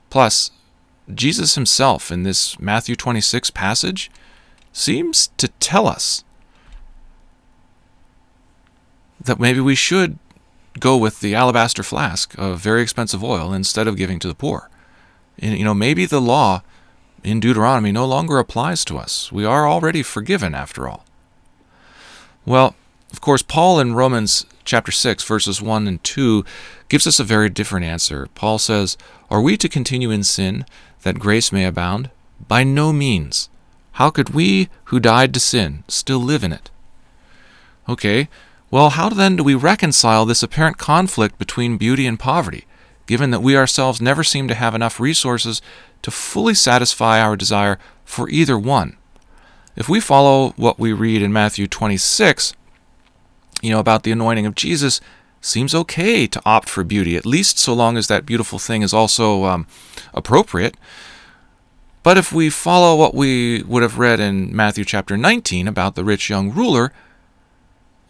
Plus, 0.08 0.50
Jesus 1.12 1.54
himself 1.54 2.10
in 2.10 2.22
this 2.22 2.58
Matthew 2.58 2.96
26 2.96 3.50
passage 3.50 4.10
seems 4.72 5.28
to 5.36 5.48
tell 5.60 5.86
us 5.86 6.24
that 9.20 9.38
maybe 9.38 9.60
we 9.60 9.74
should 9.74 10.18
go 10.80 10.96
with 10.96 11.20
the 11.20 11.34
alabaster 11.34 11.82
flask 11.82 12.34
of 12.38 12.58
very 12.58 12.82
expensive 12.82 13.22
oil 13.22 13.52
instead 13.52 13.86
of 13.86 13.96
giving 13.96 14.18
to 14.18 14.28
the 14.28 14.34
poor. 14.34 14.70
And, 15.38 15.58
you 15.58 15.64
know, 15.64 15.74
maybe 15.74 16.06
the 16.06 16.20
law 16.20 16.62
in 17.22 17.40
Deuteronomy 17.40 17.92
no 17.92 18.06
longer 18.06 18.38
applies 18.38 18.84
to 18.86 18.98
us. 18.98 19.30
We 19.30 19.44
are 19.44 19.68
already 19.68 20.02
forgiven 20.02 20.54
after 20.54 20.88
all. 20.88 21.04
Well, 22.44 22.74
of 23.12 23.20
course, 23.20 23.42
Paul 23.42 23.78
in 23.78 23.94
Romans 23.94 24.46
chapter 24.64 24.90
6, 24.90 25.22
verses 25.24 25.60
1 25.60 25.86
and 25.86 26.02
2, 26.02 26.44
gives 26.88 27.06
us 27.06 27.20
a 27.20 27.24
very 27.24 27.48
different 27.48 27.84
answer. 27.84 28.28
Paul 28.34 28.58
says, 28.58 28.96
Are 29.30 29.40
we 29.40 29.56
to 29.58 29.68
continue 29.68 30.10
in 30.10 30.24
sin 30.24 30.64
that 31.02 31.18
grace 31.18 31.52
may 31.52 31.64
abound? 31.64 32.10
By 32.48 32.64
no 32.64 32.92
means. 32.92 33.48
How 33.92 34.10
could 34.10 34.30
we 34.30 34.68
who 34.84 34.98
died 34.98 35.34
to 35.34 35.40
sin 35.40 35.84
still 35.88 36.18
live 36.18 36.42
in 36.42 36.52
it? 36.52 36.70
Okay, 37.88 38.28
well, 38.70 38.90
how 38.90 39.10
then 39.10 39.36
do 39.36 39.44
we 39.44 39.54
reconcile 39.54 40.24
this 40.24 40.42
apparent 40.42 40.78
conflict 40.78 41.38
between 41.38 41.76
beauty 41.76 42.06
and 42.06 42.18
poverty, 42.18 42.64
given 43.06 43.30
that 43.30 43.42
we 43.42 43.56
ourselves 43.56 44.00
never 44.00 44.24
seem 44.24 44.48
to 44.48 44.54
have 44.54 44.74
enough 44.74 44.98
resources 44.98 45.60
to 46.00 46.10
fully 46.10 46.54
satisfy 46.54 47.20
our 47.20 47.36
desire 47.36 47.78
for 48.04 48.30
either 48.30 48.58
one? 48.58 48.96
If 49.76 49.88
we 49.88 50.00
follow 50.00 50.50
what 50.56 50.78
we 50.78 50.92
read 50.94 51.20
in 51.20 51.32
Matthew 51.32 51.66
26, 51.66 52.54
you 53.62 53.70
know, 53.70 53.80
about 53.80 54.02
the 54.02 54.12
anointing 54.12 54.44
of 54.44 54.54
Jesus, 54.54 55.00
seems 55.40 55.74
okay 55.74 56.26
to 56.26 56.42
opt 56.44 56.68
for 56.68 56.84
beauty, 56.84 57.16
at 57.16 57.24
least 57.24 57.58
so 57.58 57.72
long 57.72 57.96
as 57.96 58.08
that 58.08 58.26
beautiful 58.26 58.58
thing 58.58 58.82
is 58.82 58.92
also 58.92 59.44
um, 59.44 59.66
appropriate. 60.12 60.76
But 62.02 62.18
if 62.18 62.32
we 62.32 62.50
follow 62.50 62.96
what 62.96 63.14
we 63.14 63.62
would 63.62 63.82
have 63.82 63.98
read 63.98 64.20
in 64.20 64.54
Matthew 64.54 64.84
chapter 64.84 65.16
19 65.16 65.68
about 65.68 65.94
the 65.94 66.04
rich 66.04 66.28
young 66.28 66.50
ruler, 66.52 66.92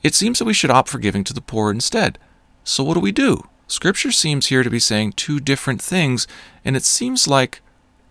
it 0.03 0.15
seems 0.15 0.39
that 0.39 0.47
we 0.47 0.55
should 0.55 0.71
opt 0.71 0.89
for 0.89 0.99
giving 0.99 1.25
to 1.25 1.35
the 1.35 1.41
poor 1.41 1.71
instead. 1.71 2.19
So 2.65 2.83
what 2.83 2.95
do 2.95 3.01
we 3.01 3.13
do? 3.13 3.43
Scripture 3.67 4.11
seems 4.11 4.47
here 4.47 4.63
to 4.63 4.71
be 4.71 4.79
saying 4.79 5.13
two 5.13 5.41
different 5.41 5.81
things, 5.81 6.27
and 6.65 6.77
it 6.77 6.85
seems 6.85 7.29
like 7.29 7.61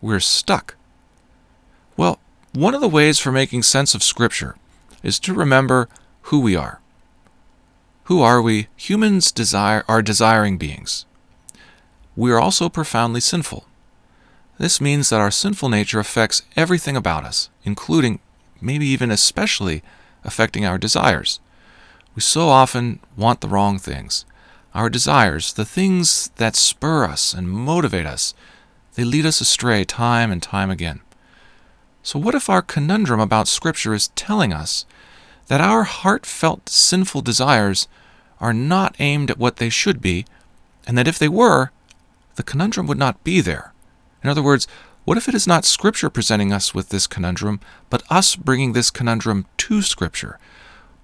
we're 0.01 0.19
stuck. 0.19 0.75
Well, 1.97 2.19
one 2.53 2.73
of 2.73 2.81
the 2.81 2.87
ways 2.87 3.19
for 3.19 3.31
making 3.31 3.63
sense 3.63 3.93
of 3.93 4.03
Scripture 4.03 4.55
is 5.03 5.19
to 5.19 5.33
remember 5.33 5.87
who 6.23 6.39
we 6.39 6.55
are. 6.55 6.80
Who 8.11 8.21
are 8.23 8.41
we? 8.41 8.67
Humans 8.75 9.31
desire 9.31 9.85
are 9.87 10.01
desiring 10.01 10.57
beings. 10.57 11.05
We 12.13 12.29
are 12.33 12.41
also 12.41 12.67
profoundly 12.67 13.21
sinful. 13.21 13.63
This 14.57 14.81
means 14.81 15.09
that 15.09 15.21
our 15.21 15.31
sinful 15.31 15.69
nature 15.69 15.97
affects 15.97 16.41
everything 16.57 16.97
about 16.97 17.23
us, 17.23 17.49
including, 17.63 18.19
maybe 18.59 18.85
even 18.87 19.11
especially, 19.11 19.81
affecting 20.25 20.65
our 20.65 20.77
desires. 20.77 21.39
We 22.13 22.21
so 22.21 22.49
often 22.49 22.99
want 23.15 23.39
the 23.39 23.47
wrong 23.47 23.79
things. 23.79 24.25
Our 24.75 24.89
desires, 24.89 25.53
the 25.53 25.63
things 25.63 26.31
that 26.35 26.57
spur 26.57 27.05
us 27.05 27.33
and 27.33 27.49
motivate 27.49 28.05
us, 28.05 28.33
they 28.95 29.05
lead 29.05 29.25
us 29.25 29.39
astray 29.39 29.85
time 29.85 30.33
and 30.33 30.43
time 30.43 30.69
again. 30.69 30.99
So, 32.03 32.19
what 32.19 32.35
if 32.35 32.49
our 32.49 32.61
conundrum 32.61 33.21
about 33.21 33.47
Scripture 33.47 33.93
is 33.93 34.09
telling 34.09 34.51
us 34.51 34.85
that 35.47 35.61
our 35.61 35.83
heartfelt 35.83 36.67
sinful 36.67 37.21
desires 37.21 37.87
are 38.41 38.53
not 38.53 38.95
aimed 38.99 39.31
at 39.31 39.37
what 39.37 39.57
they 39.57 39.69
should 39.69 40.01
be, 40.01 40.25
and 40.85 40.97
that 40.97 41.07
if 41.07 41.17
they 41.17 41.29
were, 41.29 41.71
the 42.35 42.43
conundrum 42.43 42.87
would 42.87 42.97
not 42.97 43.23
be 43.23 43.39
there? 43.39 43.71
In 44.23 44.29
other 44.29 44.43
words, 44.43 44.67
what 45.05 45.17
if 45.17 45.29
it 45.29 45.35
is 45.35 45.47
not 45.47 45.65
Scripture 45.65 46.09
presenting 46.09 46.51
us 46.51 46.75
with 46.75 46.89
this 46.89 47.07
conundrum, 47.07 47.59
but 47.89 48.03
us 48.09 48.35
bringing 48.35 48.73
this 48.73 48.91
conundrum 48.91 49.45
to 49.57 49.81
Scripture? 49.81 50.39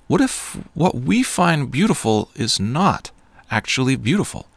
What 0.07 0.21
if 0.21 0.57
what 0.73 0.95
we 0.95 1.23
find 1.23 1.71
beautiful 1.71 2.29
is 2.35 2.59
not 2.59 3.11
actually 3.49 3.95
beautiful? 3.95 4.47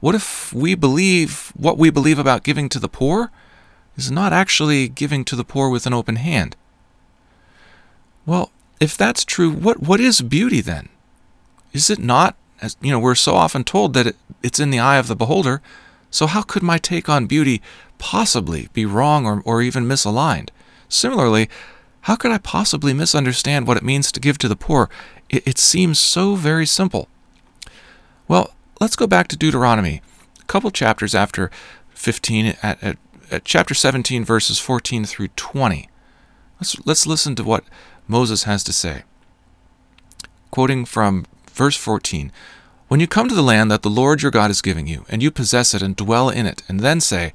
What 0.00 0.14
if 0.14 0.52
we 0.52 0.74
believe 0.74 1.52
what 1.56 1.78
we 1.78 1.90
believe 1.90 2.18
about 2.18 2.42
giving 2.42 2.68
to 2.70 2.78
the 2.78 2.88
poor 2.88 3.30
is 3.96 4.10
not 4.10 4.32
actually 4.32 4.88
giving 4.88 5.24
to 5.26 5.36
the 5.36 5.44
poor 5.44 5.68
with 5.68 5.86
an 5.86 5.94
open 5.94 6.16
hand? 6.16 6.56
Well, 8.26 8.50
if 8.80 8.96
that's 8.96 9.24
true, 9.24 9.50
what, 9.50 9.80
what 9.82 10.00
is 10.00 10.22
beauty 10.22 10.60
then? 10.60 10.88
Is 11.72 11.90
it 11.90 11.98
not, 11.98 12.36
as 12.60 12.76
you 12.80 12.90
know, 12.90 12.98
we're 12.98 13.14
so 13.14 13.34
often 13.34 13.64
told 13.64 13.94
that 13.94 14.06
it, 14.06 14.16
it's 14.42 14.60
in 14.60 14.70
the 14.70 14.78
eye 14.78 14.98
of 14.98 15.08
the 15.08 15.16
beholder, 15.16 15.62
so 16.10 16.26
how 16.26 16.42
could 16.42 16.62
my 16.62 16.78
take 16.78 17.08
on 17.08 17.26
beauty 17.26 17.62
possibly 17.98 18.68
be 18.72 18.84
wrong 18.84 19.26
or, 19.26 19.42
or 19.44 19.62
even 19.62 19.84
misaligned? 19.86 20.48
Similarly, 20.88 21.48
how 22.02 22.16
could 22.16 22.32
I 22.32 22.38
possibly 22.38 22.92
misunderstand 22.92 23.66
what 23.66 23.76
it 23.76 23.84
means 23.84 24.10
to 24.12 24.20
give 24.20 24.38
to 24.38 24.48
the 24.48 24.56
poor 24.56 24.88
It, 25.28 25.46
it 25.46 25.58
seems 25.58 25.98
so 25.98 26.34
very 26.34 26.66
simple. 26.66 27.08
Well, 28.26 28.54
let's 28.80 28.96
go 28.96 29.06
back 29.06 29.28
to 29.28 29.36
Deuteronomy, 29.36 30.02
a 30.40 30.44
couple 30.44 30.70
chapters 30.70 31.14
after 31.14 31.50
15, 31.90 32.56
at, 32.62 32.82
at, 32.82 32.98
at 33.30 33.44
chapter 33.44 33.74
17, 33.74 34.24
verses 34.24 34.58
14 34.58 35.04
through 35.04 35.28
20. 35.28 35.88
Let's, 36.60 36.86
let's 36.86 37.06
listen 37.06 37.34
to 37.36 37.44
what 37.44 37.64
Moses 38.08 38.44
has 38.44 38.64
to 38.64 38.72
say. 38.72 39.02
Quoting 40.50 40.84
from 40.84 41.26
verse 41.60 41.76
14 41.76 42.32
When 42.88 43.00
you 43.00 43.06
come 43.06 43.28
to 43.28 43.34
the 43.34 43.42
land 43.42 43.70
that 43.70 43.82
the 43.82 43.90
Lord 43.90 44.22
your 44.22 44.30
God 44.30 44.50
is 44.50 44.62
giving 44.62 44.86
you, 44.86 45.04
and 45.10 45.22
you 45.22 45.30
possess 45.30 45.74
it 45.74 45.82
and 45.82 45.94
dwell 45.94 46.30
in 46.30 46.46
it, 46.46 46.62
and 46.68 46.80
then 46.80 47.02
say, 47.02 47.34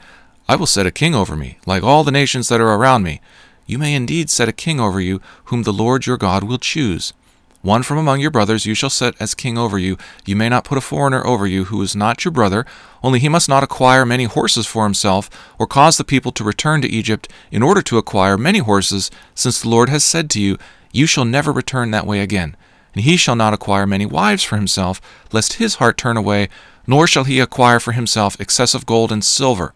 I 0.50 0.56
will 0.56 0.66
set 0.66 0.88
a 0.88 0.92
king 0.92 1.14
over 1.14 1.36
me, 1.36 1.60
like 1.68 1.84
all 1.84 2.04
the 2.04 2.18
nations 2.20 2.50
that 2.50 2.60
are 2.60 2.74
around 2.74 3.04
me, 3.04 3.22
you 3.68 3.78
may 3.78 3.94
indeed 3.94 4.32
set 4.32 4.50
a 4.50 4.62
king 4.66 4.80
over 4.80 5.00
you, 5.00 5.22
whom 5.46 5.62
the 5.62 5.72
Lord 5.72 6.08
your 6.08 6.18
God 6.18 6.44
will 6.44 6.58
choose. 6.58 7.14
One 7.62 7.84
from 7.84 8.00
among 8.00 8.20
your 8.20 8.32
brothers 8.32 8.66
you 8.66 8.74
shall 8.74 8.90
set 8.90 9.14
as 9.20 9.36
king 9.36 9.60
over 9.60 9.78
you. 9.78 9.96
You 10.26 10.36
may 10.36 10.50
not 10.50 10.66
put 10.66 10.80
a 10.80 10.82
foreigner 10.82 11.24
over 11.24 11.46
you 11.46 11.66
who 11.66 11.80
is 11.84 11.96
not 11.96 12.26
your 12.26 12.32
brother, 12.32 12.66
only 13.04 13.20
he 13.20 13.30
must 13.30 13.48
not 13.48 13.64
acquire 13.64 14.08
many 14.08 14.24
horses 14.24 14.66
for 14.66 14.86
himself, 14.86 15.30
or 15.60 15.68
cause 15.68 15.98
the 15.98 16.04
people 16.04 16.32
to 16.32 16.44
return 16.44 16.82
to 16.82 16.90
Egypt 16.90 17.32
in 17.52 17.62
order 17.62 17.84
to 17.84 18.00
acquire 18.00 18.40
many 18.40 18.58
horses, 18.58 19.12
since 19.36 19.62
the 19.62 19.70
Lord 19.70 19.90
has 19.90 20.04
said 20.04 20.32
to 20.32 20.42
you, 20.42 20.58
You 20.92 21.06
shall 21.06 21.26
never 21.26 21.52
return 21.52 21.92
that 21.92 22.08
way 22.08 22.22
again. 22.22 22.58
And 22.96 23.04
he 23.04 23.18
shall 23.18 23.36
not 23.36 23.54
acquire 23.54 23.86
many 23.86 24.06
wives 24.06 24.44
for 24.44 24.56
himself, 24.56 25.02
lest 25.32 25.54
his 25.54 25.76
heart 25.76 25.98
turn 25.98 26.18
away, 26.18 26.50
nor 26.88 27.06
shall 27.06 27.26
he 27.26 27.40
acquire 27.40 27.80
for 27.80 27.92
himself 27.92 28.40
excessive 28.40 28.86
gold 28.86 29.12
and 29.12 29.24
silver. 29.24 29.74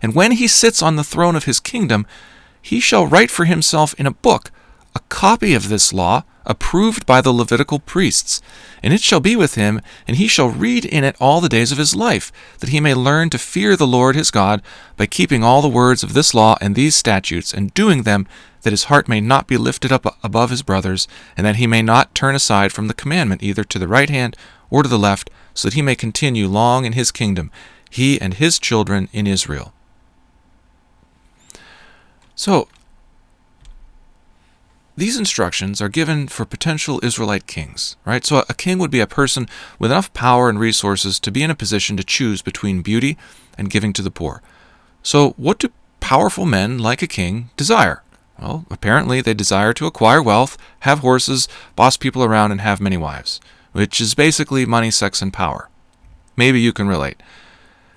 And 0.00 0.14
when 0.14 0.32
he 0.32 0.46
sits 0.46 0.82
on 0.82 0.96
the 0.96 1.04
throne 1.04 1.34
of 1.34 1.44
his 1.44 1.60
kingdom, 1.60 2.06
he 2.62 2.78
shall 2.78 3.06
write 3.06 3.30
for 3.30 3.44
himself 3.44 3.94
in 3.98 4.06
a 4.06 4.12
book 4.12 4.50
a 4.94 5.00
copy 5.08 5.54
of 5.54 5.68
this 5.68 5.92
law, 5.92 6.22
approved 6.48 7.06
by 7.06 7.20
the 7.20 7.32
Levitical 7.32 7.78
priests. 7.78 8.42
And 8.82 8.92
it 8.92 9.00
shall 9.00 9.20
be 9.20 9.36
with 9.36 9.54
him, 9.54 9.80
and 10.08 10.16
he 10.16 10.26
shall 10.26 10.48
read 10.48 10.84
in 10.84 11.04
it 11.04 11.14
all 11.20 11.40
the 11.40 11.48
days 11.48 11.70
of 11.70 11.78
his 11.78 11.94
life, 11.94 12.32
that 12.58 12.70
he 12.70 12.80
may 12.80 12.94
learn 12.94 13.30
to 13.30 13.38
fear 13.38 13.76
the 13.76 13.86
Lord 13.86 14.16
his 14.16 14.32
God 14.32 14.62
by 14.96 15.06
keeping 15.06 15.44
all 15.44 15.62
the 15.62 15.68
words 15.68 16.02
of 16.02 16.14
this 16.14 16.34
law 16.34 16.56
and 16.60 16.74
these 16.74 16.96
statutes, 16.96 17.54
and 17.54 17.74
doing 17.74 18.02
them, 18.02 18.26
that 18.62 18.72
his 18.72 18.84
heart 18.84 19.08
may 19.08 19.20
not 19.20 19.46
be 19.46 19.56
lifted 19.56 19.92
up 19.92 20.18
above 20.24 20.50
his 20.50 20.62
brothers, 20.62 21.06
and 21.36 21.46
that 21.46 21.56
he 21.56 21.66
may 21.66 21.82
not 21.82 22.14
turn 22.14 22.34
aside 22.34 22.72
from 22.72 22.88
the 22.88 22.94
commandment 22.94 23.42
either 23.42 23.62
to 23.64 23.78
the 23.78 23.88
right 23.88 24.10
hand 24.10 24.36
or 24.70 24.82
to 24.82 24.88
the 24.88 24.98
left, 24.98 25.30
so 25.54 25.68
that 25.68 25.74
he 25.74 25.82
may 25.82 25.94
continue 25.94 26.48
long 26.48 26.84
in 26.84 26.94
his 26.94 27.12
kingdom, 27.12 27.50
he 27.90 28.20
and 28.20 28.34
his 28.34 28.58
children 28.58 29.08
in 29.12 29.26
Israel. 29.26 29.72
So, 32.34 32.68
these 34.98 35.16
instructions 35.16 35.80
are 35.80 35.88
given 35.88 36.26
for 36.26 36.44
potential 36.44 36.98
Israelite 37.04 37.46
kings, 37.46 37.96
right? 38.04 38.24
So 38.24 38.44
a 38.48 38.54
king 38.54 38.78
would 38.78 38.90
be 38.90 38.98
a 38.98 39.06
person 39.06 39.48
with 39.78 39.92
enough 39.92 40.12
power 40.12 40.48
and 40.48 40.58
resources 40.58 41.20
to 41.20 41.30
be 41.30 41.44
in 41.44 41.50
a 41.50 41.54
position 41.54 41.96
to 41.96 42.04
choose 42.04 42.42
between 42.42 42.82
beauty 42.82 43.16
and 43.56 43.70
giving 43.70 43.92
to 43.92 44.02
the 44.02 44.10
poor. 44.10 44.42
So 45.02 45.30
what 45.36 45.60
do 45.60 45.70
powerful 46.00 46.46
men 46.46 46.78
like 46.78 47.00
a 47.00 47.06
king 47.06 47.50
desire? 47.56 48.02
Well, 48.40 48.66
apparently 48.70 49.20
they 49.20 49.34
desire 49.34 49.72
to 49.74 49.86
acquire 49.86 50.20
wealth, 50.20 50.58
have 50.80 50.98
horses, 50.98 51.48
boss 51.76 51.96
people 51.96 52.24
around, 52.24 52.50
and 52.50 52.60
have 52.60 52.80
many 52.80 52.96
wives, 52.96 53.40
which 53.72 54.00
is 54.00 54.16
basically 54.16 54.66
money, 54.66 54.90
sex, 54.90 55.22
and 55.22 55.32
power. 55.32 55.68
Maybe 56.36 56.60
you 56.60 56.72
can 56.72 56.88
relate. 56.88 57.22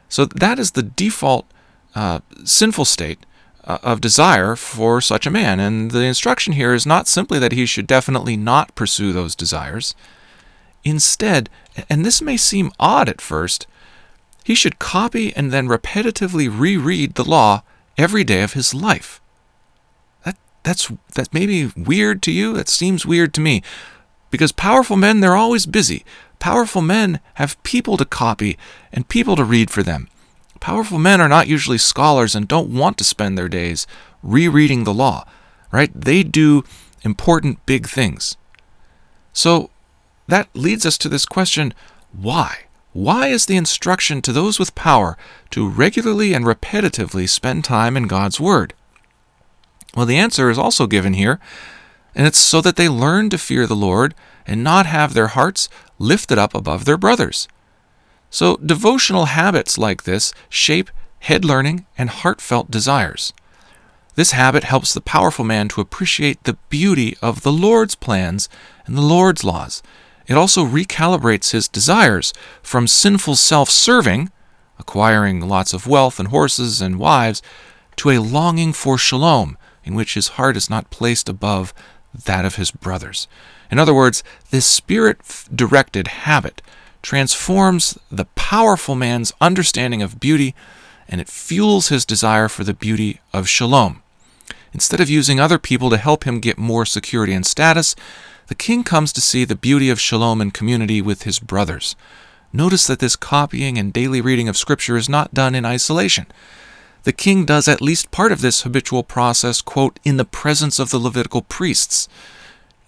So 0.07 0.25
that 0.25 0.59
is 0.59 0.71
the 0.71 0.83
default 0.83 1.47
uh, 1.95 2.19
sinful 2.43 2.85
state 2.85 3.25
Uh, 3.63 3.77
of 3.83 4.01
desire 4.01 4.55
for 4.55 4.99
such 4.99 5.27
a 5.27 5.31
man. 5.31 5.59
And 5.59 5.91
the 5.91 6.01
instruction 6.01 6.53
here 6.53 6.73
is 6.73 6.87
not 6.87 7.07
simply 7.07 7.37
that 7.37 7.51
he 7.51 7.67
should 7.67 7.85
definitely 7.85 8.35
not 8.35 8.73
pursue 8.73 9.13
those 9.13 9.35
desires. 9.35 9.93
Instead, 10.83 11.47
and 11.87 12.03
this 12.03 12.23
may 12.23 12.37
seem 12.37 12.71
odd 12.79 13.07
at 13.07 13.21
first, 13.21 13.67
he 14.43 14.55
should 14.55 14.79
copy 14.79 15.31
and 15.35 15.51
then 15.51 15.67
repetitively 15.67 16.49
reread 16.51 17.13
the 17.13 17.23
law 17.23 17.61
every 17.99 18.23
day 18.23 18.41
of 18.41 18.53
his 18.53 18.73
life. 18.73 19.21
That 20.25 20.37
that's 20.63 20.91
that 21.13 21.31
may 21.31 21.45
be 21.45 21.71
weird 21.77 22.23
to 22.23 22.31
you. 22.31 22.53
That 22.53 22.67
seems 22.67 23.05
weird 23.05 23.31
to 23.35 23.41
me. 23.41 23.61
Because 24.31 24.51
powerful 24.51 24.97
men, 24.97 25.19
they're 25.19 25.35
always 25.35 25.67
busy. 25.67 26.03
Powerful 26.39 26.81
men 26.81 27.19
have 27.35 27.61
people 27.61 27.95
to 27.97 28.05
copy 28.05 28.57
and 28.91 29.07
people 29.07 29.35
to 29.35 29.43
read 29.43 29.69
for 29.69 29.83
them. 29.83 30.07
Powerful 30.61 30.99
men 30.99 31.19
are 31.19 31.27
not 31.27 31.47
usually 31.47 31.79
scholars 31.79 32.35
and 32.35 32.47
don't 32.47 32.73
want 32.73 32.97
to 32.99 33.03
spend 33.03 33.37
their 33.37 33.49
days 33.49 33.87
rereading 34.23 34.83
the 34.83 34.93
law, 34.93 35.25
right? 35.71 35.91
They 35.93 36.23
do 36.23 36.63
important 37.03 37.65
big 37.65 37.87
things. 37.87 38.37
So 39.33 39.71
that 40.27 40.47
leads 40.53 40.85
us 40.85 40.97
to 40.99 41.09
this 41.09 41.25
question 41.25 41.73
why? 42.13 42.65
Why 42.93 43.27
is 43.27 43.45
the 43.45 43.55
instruction 43.55 44.21
to 44.21 44.31
those 44.31 44.59
with 44.59 44.75
power 44.75 45.17
to 45.49 45.67
regularly 45.67 46.33
and 46.33 46.45
repetitively 46.45 47.27
spend 47.27 47.63
time 47.63 47.97
in 47.97 48.07
God's 48.07 48.39
Word? 48.39 48.73
Well, 49.95 50.05
the 50.05 50.17
answer 50.17 50.49
is 50.49 50.59
also 50.59 50.87
given 50.87 51.13
here, 51.13 51.39
and 52.13 52.27
it's 52.27 52.37
so 52.37 52.61
that 52.61 52.75
they 52.75 52.89
learn 52.89 53.29
to 53.29 53.37
fear 53.37 53.65
the 53.65 53.75
Lord 53.75 54.13
and 54.45 54.63
not 54.63 54.85
have 54.85 55.13
their 55.13 55.27
hearts 55.27 55.69
lifted 55.97 56.37
up 56.37 56.53
above 56.53 56.85
their 56.85 56.97
brothers. 56.97 57.47
So, 58.31 58.55
devotional 58.55 59.25
habits 59.25 59.77
like 59.77 60.03
this 60.03 60.33
shape 60.49 60.89
head 61.19 61.43
learning 61.43 61.85
and 61.97 62.09
heartfelt 62.09 62.71
desires. 62.71 63.33
This 64.15 64.31
habit 64.31 64.63
helps 64.63 64.93
the 64.93 65.01
powerful 65.01 65.43
man 65.43 65.67
to 65.69 65.81
appreciate 65.81 66.43
the 66.43 66.57
beauty 66.69 67.15
of 67.21 67.41
the 67.41 67.51
Lord's 67.51 67.95
plans 67.95 68.47
and 68.85 68.97
the 68.97 69.01
Lord's 69.01 69.43
laws. 69.43 69.83
It 70.27 70.35
also 70.35 70.65
recalibrates 70.65 71.51
his 71.51 71.67
desires 71.67 72.33
from 72.63 72.87
sinful 72.87 73.35
self 73.35 73.69
serving, 73.69 74.31
acquiring 74.79 75.41
lots 75.47 75.73
of 75.73 75.85
wealth 75.85 76.17
and 76.17 76.29
horses 76.29 76.81
and 76.81 76.97
wives, 76.97 77.41
to 77.97 78.11
a 78.11 78.19
longing 78.19 78.71
for 78.71 78.97
shalom, 78.97 79.57
in 79.83 79.93
which 79.93 80.13
his 80.13 80.29
heart 80.29 80.55
is 80.55 80.69
not 80.69 80.89
placed 80.89 81.27
above 81.27 81.73
that 82.13 82.45
of 82.45 82.55
his 82.55 82.71
brothers. 82.71 83.27
In 83.69 83.77
other 83.77 83.93
words, 83.93 84.23
this 84.51 84.65
spirit 84.65 85.19
directed 85.53 86.07
habit 86.07 86.61
transforms 87.01 87.97
the 88.11 88.25
powerful 88.35 88.95
man's 88.95 89.33
understanding 89.41 90.01
of 90.01 90.19
beauty 90.19 90.55
and 91.07 91.19
it 91.19 91.27
fuels 91.27 91.89
his 91.89 92.05
desire 92.05 92.47
for 92.47 92.63
the 92.63 92.73
beauty 92.73 93.19
of 93.33 93.49
shalom. 93.49 94.01
Instead 94.73 95.01
of 95.01 95.09
using 95.09 95.39
other 95.39 95.59
people 95.59 95.89
to 95.89 95.97
help 95.97 96.23
him 96.23 96.39
get 96.39 96.57
more 96.57 96.85
security 96.85 97.33
and 97.33 97.45
status, 97.45 97.95
the 98.47 98.55
king 98.55 98.83
comes 98.83 99.11
to 99.13 99.21
see 99.21 99.43
the 99.43 99.55
beauty 99.55 99.89
of 99.89 99.99
shalom 99.99 100.39
and 100.39 100.53
community 100.53 101.01
with 101.01 101.23
his 101.23 101.39
brothers. 101.39 101.95
Notice 102.53 102.87
that 102.87 102.99
this 102.99 103.15
copying 103.15 103.77
and 103.77 103.93
daily 103.93 104.21
reading 104.21 104.47
of 104.47 104.57
Scripture 104.57 104.97
is 104.97 105.09
not 105.09 105.33
done 105.33 105.55
in 105.55 105.65
isolation. 105.65 106.25
The 107.03 107.13
king 107.13 107.45
does 107.45 107.67
at 107.67 107.81
least 107.81 108.11
part 108.11 108.31
of 108.31 108.41
this 108.41 108.61
habitual 108.61 109.03
process, 109.03 109.61
quote, 109.61 109.99
in 110.03 110.17
the 110.17 110.25
presence 110.25 110.79
of 110.79 110.91
the 110.91 110.99
Levitical 110.99 111.41
priests. 111.41 112.07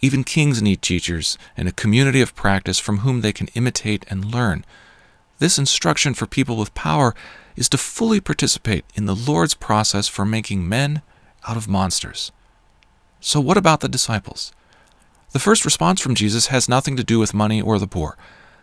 Even 0.03 0.25
kings 0.25 0.61
need 0.61 0.81
teachers 0.81 1.37
and 1.55 1.65
a 1.65 1.71
community 1.71 2.19
of 2.19 2.35
practice 2.35 2.77
from 2.77 2.99
whom 2.99 3.21
they 3.21 3.31
can 3.31 3.47
imitate 3.53 4.05
and 4.09 4.25
learn. 4.25 4.65
This 5.39 5.57
instruction 5.57 6.13
for 6.13 6.25
people 6.25 6.57
with 6.57 6.73
power 6.73 7.15
is 7.55 7.69
to 7.69 7.77
fully 7.77 8.19
participate 8.19 8.83
in 8.95 9.05
the 9.05 9.15
Lord's 9.15 9.53
process 9.53 10.09
for 10.09 10.25
making 10.25 10.67
men 10.67 11.01
out 11.47 11.55
of 11.55 11.69
monsters. 11.69 12.33
So, 13.21 13.39
what 13.39 13.55
about 13.55 13.79
the 13.79 13.87
disciples? 13.87 14.51
The 15.31 15.39
first 15.39 15.63
response 15.63 16.01
from 16.01 16.15
Jesus 16.15 16.47
has 16.47 16.67
nothing 16.67 16.97
to 16.97 17.03
do 17.05 17.17
with 17.17 17.33
money 17.33 17.61
or 17.61 17.79
the 17.79 17.87
poor. 17.87 18.17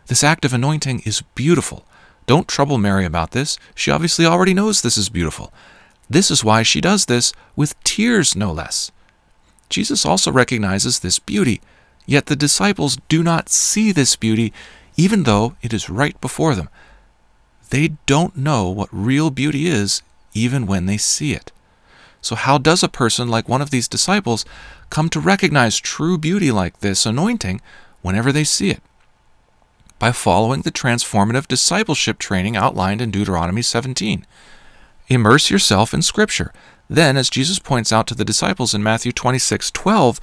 This 0.05 0.23
act 0.23 0.45
of 0.45 0.53
anointing 0.53 1.01
is 1.05 1.23
beautiful. 1.33 1.87
Don't 2.27 2.47
trouble 2.47 2.77
Mary 2.77 3.03
about 3.03 3.31
this. 3.31 3.57
She 3.73 3.89
obviously 3.89 4.27
already 4.27 4.53
knows 4.53 4.83
this 4.83 4.95
is 4.95 5.09
beautiful. 5.09 5.51
This 6.07 6.29
is 6.29 6.43
why 6.43 6.61
she 6.61 6.81
does 6.81 7.07
this 7.07 7.33
with 7.55 7.83
tears, 7.83 8.35
no 8.35 8.51
less. 8.51 8.91
Jesus 9.71 10.05
also 10.05 10.31
recognizes 10.31 10.99
this 10.99 11.17
beauty, 11.17 11.61
yet 12.05 12.27
the 12.27 12.35
disciples 12.35 12.97
do 13.09 13.23
not 13.23 13.49
see 13.49 13.91
this 13.91 14.15
beauty, 14.15 14.53
even 14.95 15.23
though 15.23 15.55
it 15.61 15.73
is 15.73 15.89
right 15.89 16.19
before 16.21 16.53
them. 16.53 16.69
They 17.71 17.93
don't 18.05 18.37
know 18.37 18.69
what 18.69 18.89
real 18.91 19.31
beauty 19.31 19.65
is, 19.67 20.01
even 20.33 20.67
when 20.67 20.85
they 20.85 20.97
see 20.97 21.33
it. 21.33 21.51
So, 22.21 22.35
how 22.35 22.57
does 22.57 22.83
a 22.83 22.89
person 22.89 23.29
like 23.29 23.49
one 23.49 23.61
of 23.61 23.71
these 23.71 23.87
disciples 23.87 24.45
come 24.89 25.09
to 25.09 25.19
recognize 25.19 25.79
true 25.79 26.17
beauty 26.17 26.51
like 26.51 26.79
this 26.79 27.05
anointing 27.05 27.61
whenever 28.01 28.31
they 28.31 28.43
see 28.43 28.69
it? 28.69 28.83
By 29.97 30.11
following 30.11 30.61
the 30.61 30.71
transformative 30.71 31.47
discipleship 31.47 32.19
training 32.19 32.55
outlined 32.55 33.01
in 33.01 33.09
Deuteronomy 33.09 33.61
17. 33.61 34.25
Immerse 35.07 35.49
yourself 35.49 35.93
in 35.93 36.01
Scripture. 36.01 36.53
Then, 36.91 37.15
as 37.15 37.29
Jesus 37.29 37.57
points 37.57 37.93
out 37.93 38.05
to 38.07 38.15
the 38.15 38.25
disciples 38.25 38.73
in 38.73 38.83
Matthew 38.83 39.13
26 39.13 39.71
12, 39.71 40.19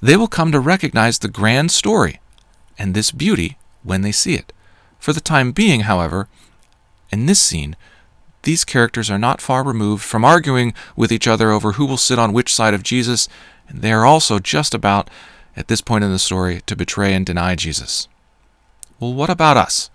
they 0.00 0.16
will 0.16 0.26
come 0.26 0.50
to 0.52 0.58
recognize 0.58 1.18
the 1.18 1.28
grand 1.28 1.70
story 1.70 2.18
and 2.78 2.94
this 2.94 3.12
beauty 3.12 3.58
when 3.82 4.00
they 4.00 4.10
see 4.10 4.32
it. 4.32 4.54
For 4.98 5.12
the 5.12 5.20
time 5.20 5.52
being, 5.52 5.80
however, 5.80 6.26
in 7.12 7.26
this 7.26 7.42
scene, 7.42 7.76
these 8.44 8.64
characters 8.64 9.10
are 9.10 9.18
not 9.18 9.42
far 9.42 9.62
removed 9.62 10.02
from 10.02 10.24
arguing 10.24 10.72
with 10.96 11.12
each 11.12 11.28
other 11.28 11.50
over 11.50 11.72
who 11.72 11.84
will 11.84 11.98
sit 11.98 12.18
on 12.18 12.32
which 12.32 12.54
side 12.54 12.72
of 12.72 12.82
Jesus, 12.82 13.28
and 13.68 13.82
they 13.82 13.92
are 13.92 14.06
also 14.06 14.38
just 14.38 14.72
about 14.72 15.10
at 15.58 15.68
this 15.68 15.82
point 15.82 16.04
in 16.04 16.10
the 16.10 16.18
story 16.18 16.62
to 16.64 16.74
betray 16.74 17.12
and 17.12 17.26
deny 17.26 17.54
Jesus. 17.54 18.08
Well, 18.98 19.12
what 19.12 19.28
about 19.28 19.58
us? 19.58 19.90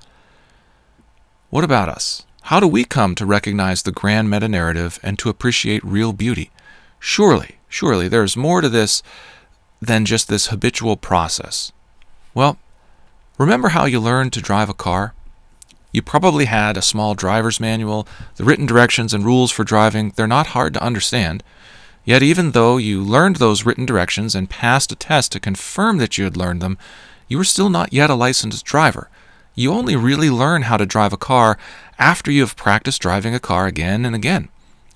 What 1.50 1.64
about 1.64 1.90
us? 1.90 2.24
How 2.48 2.60
do 2.60 2.68
we 2.68 2.84
come 2.84 3.16
to 3.16 3.26
recognize 3.26 3.84
the 3.84 3.94
grand 3.94 4.30
meta 4.30 4.50
narrative 4.50 5.00
and 5.02 5.18
to 5.20 5.30
appreciate 5.30 5.82
real 5.82 6.12
beauty? 6.12 6.52
Surely, 7.00 7.56
surely 7.70 8.10
there's 8.10 8.36
more 8.36 8.60
to 8.60 8.68
this 8.68 9.02
than 9.82 10.04
just 10.04 10.28
this 10.28 10.48
habitual 10.48 10.98
process. 10.98 11.72
Well, 12.34 12.58
remember 13.38 13.70
how 13.70 13.86
you 13.86 14.02
learned 14.02 14.34
to 14.34 14.42
drive 14.42 14.70
a 14.70 14.74
car? 14.74 15.14
You 15.94 16.02
probably 16.02 16.46
had 16.46 16.76
a 16.76 16.82
small 16.82 17.16
driver's 17.16 17.62
manual. 17.62 18.06
The 18.36 18.44
written 18.44 18.66
directions 18.66 19.14
and 19.14 19.24
rules 19.24 19.52
for 19.52 19.64
driving, 19.64 20.12
they're 20.18 20.28
not 20.28 20.48
hard 20.48 20.74
to 20.74 20.84
understand. 20.84 21.44
Yet, 22.04 22.22
even 22.24 22.52
though 22.52 22.76
you 22.76 23.02
learned 23.02 23.38
those 23.38 23.66
written 23.66 23.86
directions 23.86 24.36
and 24.36 24.50
passed 24.50 24.92
a 24.92 24.98
test 24.98 25.32
to 25.32 25.40
confirm 25.40 25.98
that 26.00 26.18
you 26.18 26.26
had 26.26 26.36
learned 26.36 26.62
them, 26.62 26.78
you 27.30 27.38
were 27.38 27.46
still 27.46 27.70
not 27.70 27.94
yet 27.94 28.10
a 28.10 28.16
licensed 28.16 28.66
driver. 28.66 29.10
You 29.56 29.72
only 29.72 29.96
really 29.96 30.30
learn 30.32 30.64
how 30.64 30.78
to 30.78 30.86
drive 30.86 31.14
a 31.14 31.18
car 31.18 31.60
after 32.00 32.32
you 32.32 32.42
have 32.42 32.56
practiced 32.56 33.02
driving 33.02 33.34
a 33.34 33.40
car 33.40 33.68
again 33.68 34.06
and 34.06 34.16
again. 34.16 34.50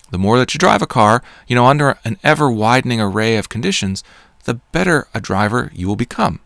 The 0.09 0.17
more 0.17 0.37
that 0.37 0.53
you 0.53 0.57
drive 0.57 0.81
a 0.81 0.87
car, 0.87 1.21
you 1.47 1.55
know, 1.55 1.65
under 1.65 1.97
an 2.05 2.17
ever 2.23 2.49
widening 2.49 3.01
array 3.01 3.35
of 3.37 3.49
conditions, 3.49 4.03
the 4.45 4.55
better 4.71 5.07
a 5.13 5.19
driver 5.19 5.71
you 5.73 5.87
will 5.87 5.95
become. 5.95 6.39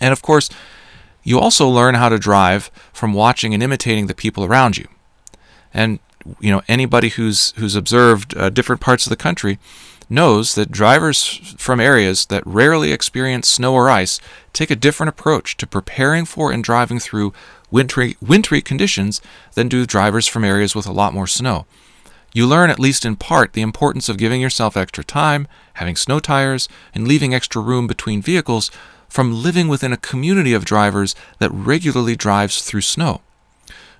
And 0.00 0.12
of 0.12 0.22
course, 0.22 0.48
you 1.22 1.38
also 1.38 1.68
learn 1.68 1.96
how 1.96 2.08
to 2.08 2.18
drive 2.18 2.70
from 2.92 3.12
watching 3.12 3.52
and 3.52 3.62
imitating 3.62 4.06
the 4.06 4.14
people 4.14 4.44
around 4.44 4.78
you. 4.78 4.88
And 5.74 5.98
you 6.40 6.50
know, 6.50 6.62
anybody 6.68 7.10
who's 7.10 7.52
who's 7.52 7.76
observed 7.76 8.36
uh, 8.36 8.50
different 8.50 8.80
parts 8.80 9.06
of 9.06 9.10
the 9.10 9.16
country 9.16 9.58
knows 10.08 10.54
that 10.54 10.70
drivers 10.70 11.54
from 11.58 11.80
areas 11.80 12.26
that 12.26 12.46
rarely 12.46 12.92
experience 12.92 13.48
snow 13.48 13.74
or 13.74 13.90
ice 13.90 14.20
take 14.52 14.70
a 14.70 14.76
different 14.76 15.08
approach 15.08 15.56
to 15.56 15.66
preparing 15.66 16.24
for 16.24 16.52
and 16.52 16.62
driving 16.62 16.98
through 16.98 17.32
wintry, 17.70 18.16
wintry 18.20 18.62
conditions 18.62 19.20
than 19.54 19.68
do 19.68 19.86
drivers 19.86 20.26
from 20.26 20.44
areas 20.44 20.74
with 20.74 20.86
a 20.86 20.92
lot 20.92 21.14
more 21.14 21.26
snow. 21.26 21.66
You 22.32 22.46
learn, 22.46 22.70
at 22.70 22.78
least 22.78 23.04
in 23.04 23.16
part, 23.16 23.54
the 23.54 23.62
importance 23.62 24.08
of 24.08 24.18
giving 24.18 24.40
yourself 24.40 24.76
extra 24.76 25.02
time, 25.02 25.48
having 25.74 25.96
snow 25.96 26.20
tires, 26.20 26.68
and 26.94 27.08
leaving 27.08 27.34
extra 27.34 27.62
room 27.62 27.86
between 27.86 28.20
vehicles 28.20 28.70
from 29.08 29.42
living 29.42 29.68
within 29.68 29.92
a 29.92 29.96
community 29.96 30.52
of 30.52 30.64
drivers 30.64 31.14
that 31.38 31.50
regularly 31.50 32.14
drives 32.14 32.62
through 32.62 32.82
snow. 32.82 33.22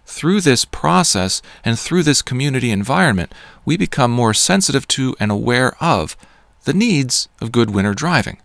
Through 0.06 0.42
this 0.42 0.64
process 0.64 1.42
and 1.64 1.78
through 1.78 2.04
this 2.04 2.22
community 2.22 2.70
environment, 2.70 3.34
we 3.64 3.76
become 3.76 4.12
more 4.12 4.32
sensitive 4.32 4.86
to 4.88 5.16
and 5.18 5.32
aware 5.32 5.76
of 5.82 6.16
the 6.64 6.72
needs 6.72 7.28
of 7.40 7.52
good 7.52 7.70
winter 7.70 7.92
driving. 7.92 8.38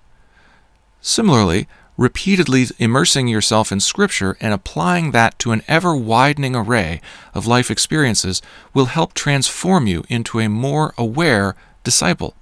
Similarly, 1.02 1.68
repeatedly 1.98 2.66
immersing 2.80 3.28
yourself 3.28 3.72
in 3.72 3.80
Scripture 3.80 4.36
and 4.42 4.54
applying 4.54 5.12
that 5.12 5.38
to 5.38 5.52
an 5.52 5.62
ever 5.68 5.96
widening 5.96 6.56
array 6.56 7.00
of 7.36 7.46
life 7.46 7.70
experiences 7.70 8.42
will 8.74 8.86
help 8.86 9.14
transform 9.14 9.86
you 9.86 10.04
into 10.10 10.40
a 10.40 10.50
more 10.50 10.96
aware 10.98 11.56
disciple. 11.84 12.36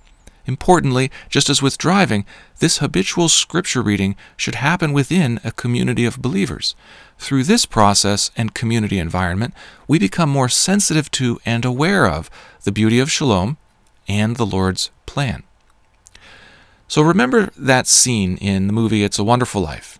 Importantly, 0.49 1.11
just 1.29 1.47
as 1.47 1.61
with 1.61 1.77
driving, 1.77 2.25
this 2.57 2.79
habitual 2.79 3.29
Scripture 3.29 3.83
reading 3.83 4.15
should 4.35 4.55
happen 4.55 4.93
within 4.93 5.39
a 5.43 5.51
community 5.51 6.05
of 6.05 6.23
believers. 6.23 6.73
Through 7.19 7.43
this 7.43 7.67
process 7.67 8.31
and 8.35 8.55
community 8.55 8.97
environment, 8.97 9.53
we 9.87 9.99
become 9.99 10.27
more 10.27 10.49
sensitive 10.49 11.11
to 11.11 11.39
and 11.45 11.63
aware 11.65 12.07
of 12.07 12.31
the 12.63 12.71
beauty 12.71 12.97
of 12.99 13.11
shalom 13.11 13.57
and 14.07 14.37
the 14.37 14.45
Lord's 14.45 14.89
plan. 15.05 15.43
So 16.87 17.03
remember 17.03 17.51
that 17.55 17.85
scene 17.85 18.35
in 18.37 18.65
the 18.65 18.73
movie 18.73 19.03
It's 19.03 19.19
a 19.19 19.23
Wonderful 19.23 19.61
Life, 19.61 19.99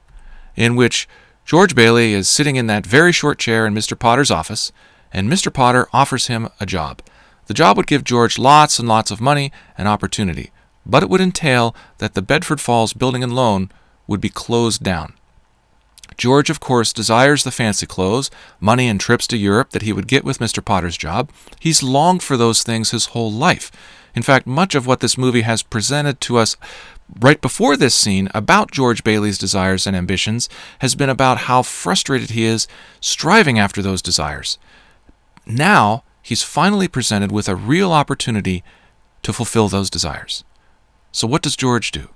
in 0.55 0.75
which 0.75 1.07
George 1.45 1.75
Bailey 1.75 2.13
is 2.13 2.27
sitting 2.27 2.55
in 2.55 2.65
that 2.65 2.87
very 2.87 3.11
short 3.11 3.37
chair 3.37 3.67
in 3.67 3.75
Mr. 3.75 3.97
Potter's 3.97 4.31
office, 4.31 4.71
and 5.13 5.29
Mr. 5.29 5.53
Potter 5.53 5.87
offers 5.93 6.25
him 6.25 6.49
a 6.59 6.65
job. 6.65 7.03
The 7.49 7.55
job 7.55 7.77
would 7.77 7.87
give 7.87 8.03
George 8.03 8.37
lots 8.37 8.77
and 8.77 8.87
lots 8.87 9.09
of 9.09 9.19
money 9.19 9.51
and 9.75 9.87
opportunity, 9.87 10.51
but 10.85 11.01
it 11.01 11.09
would 11.09 11.19
entail 11.19 11.75
that 11.97 12.13
the 12.13 12.21
Bedford 12.21 12.61
Falls 12.61 12.93
Building 12.93 13.23
and 13.23 13.33
Loan 13.33 13.71
would 14.05 14.21
be 14.21 14.29
closed 14.29 14.83
down. 14.83 15.13
George, 16.15 16.51
of 16.51 16.59
course, 16.59 16.93
desires 16.93 17.43
the 17.43 17.49
fancy 17.49 17.87
clothes, 17.87 18.29
money, 18.59 18.87
and 18.87 18.99
trips 18.99 19.25
to 19.25 19.35
Europe 19.35 19.71
that 19.71 19.81
he 19.81 19.91
would 19.91 20.07
get 20.07 20.23
with 20.23 20.37
Mr. 20.37 20.63
Potter's 20.63 20.95
job. 20.95 21.31
He's 21.59 21.81
longed 21.81 22.21
for 22.21 22.37
those 22.37 22.61
things 22.61 22.91
his 22.91 23.07
whole 23.07 23.31
life. 23.31 23.71
In 24.13 24.21
fact, 24.21 24.45
much 24.45 24.75
of 24.75 24.85
what 24.85 24.99
this 24.99 25.17
movie 25.17 25.41
has 25.41 25.63
presented 25.63 26.21
to 26.21 26.37
us 26.37 26.55
right 27.19 27.41
before 27.41 27.75
this 27.75 27.95
scene 27.95 28.29
about 28.35 28.69
George 28.69 29.03
Bailey's 29.03 29.39
desires 29.39 29.87
and 29.87 29.95
ambitions 29.95 30.49
has 30.81 30.93
been 30.93 31.09
about 31.09 31.39
how 31.39 31.63
frustrated 31.63 32.29
he 32.29 32.43
is 32.43 32.67
striving 33.01 33.57
after 33.57 33.81
those 33.81 34.03
desires. 34.03 34.59
Now, 35.47 36.03
he's 36.29 36.43
finally 36.43 36.87
presented 36.87 37.31
with 37.31 37.49
a 37.49 37.55
real 37.55 37.91
opportunity 37.91 38.63
to 39.23 39.33
fulfill 39.33 39.67
those 39.67 39.89
desires. 39.89 40.43
So, 41.11 41.25
what 41.27 41.41
does 41.41 41.55
George 41.55 41.89
do? 41.89 42.09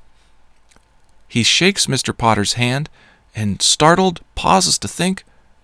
He 1.28 1.42
shakes 1.42 1.88
Mr. 1.88 2.16
Potter's 2.16 2.54
hand 2.54 2.92
and, 3.36 3.60
startled, 3.60 4.22
pauses 4.36 4.78
to 4.78 4.88
think, 4.88 5.24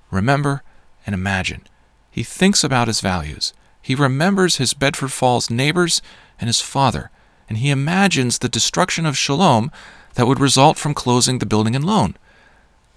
remember, 0.10 0.64
and 1.06 1.14
imagine. 1.14 1.62
He 2.10 2.24
thinks 2.24 2.64
about 2.64 2.88
his 2.88 3.02
values. 3.02 3.54
He 3.84 3.94
remembers 3.94 4.56
his 4.56 4.74
Bedford 4.74 5.12
Falls 5.12 5.52
neighbors 5.52 6.02
and 6.40 6.48
his 6.48 6.60
father, 6.60 7.12
and 7.48 7.60
he 7.60 7.70
imagines 7.70 8.40
the 8.40 8.50
destruction 8.50 9.06
of 9.06 9.16
Shalom 9.16 9.72
that 10.16 10.26
would 10.26 10.40
result 10.40 10.80
from 10.80 10.96
closing 10.96 11.38
the 11.38 11.46
building 11.46 11.76
and 11.76 11.86
loan. 11.86 12.18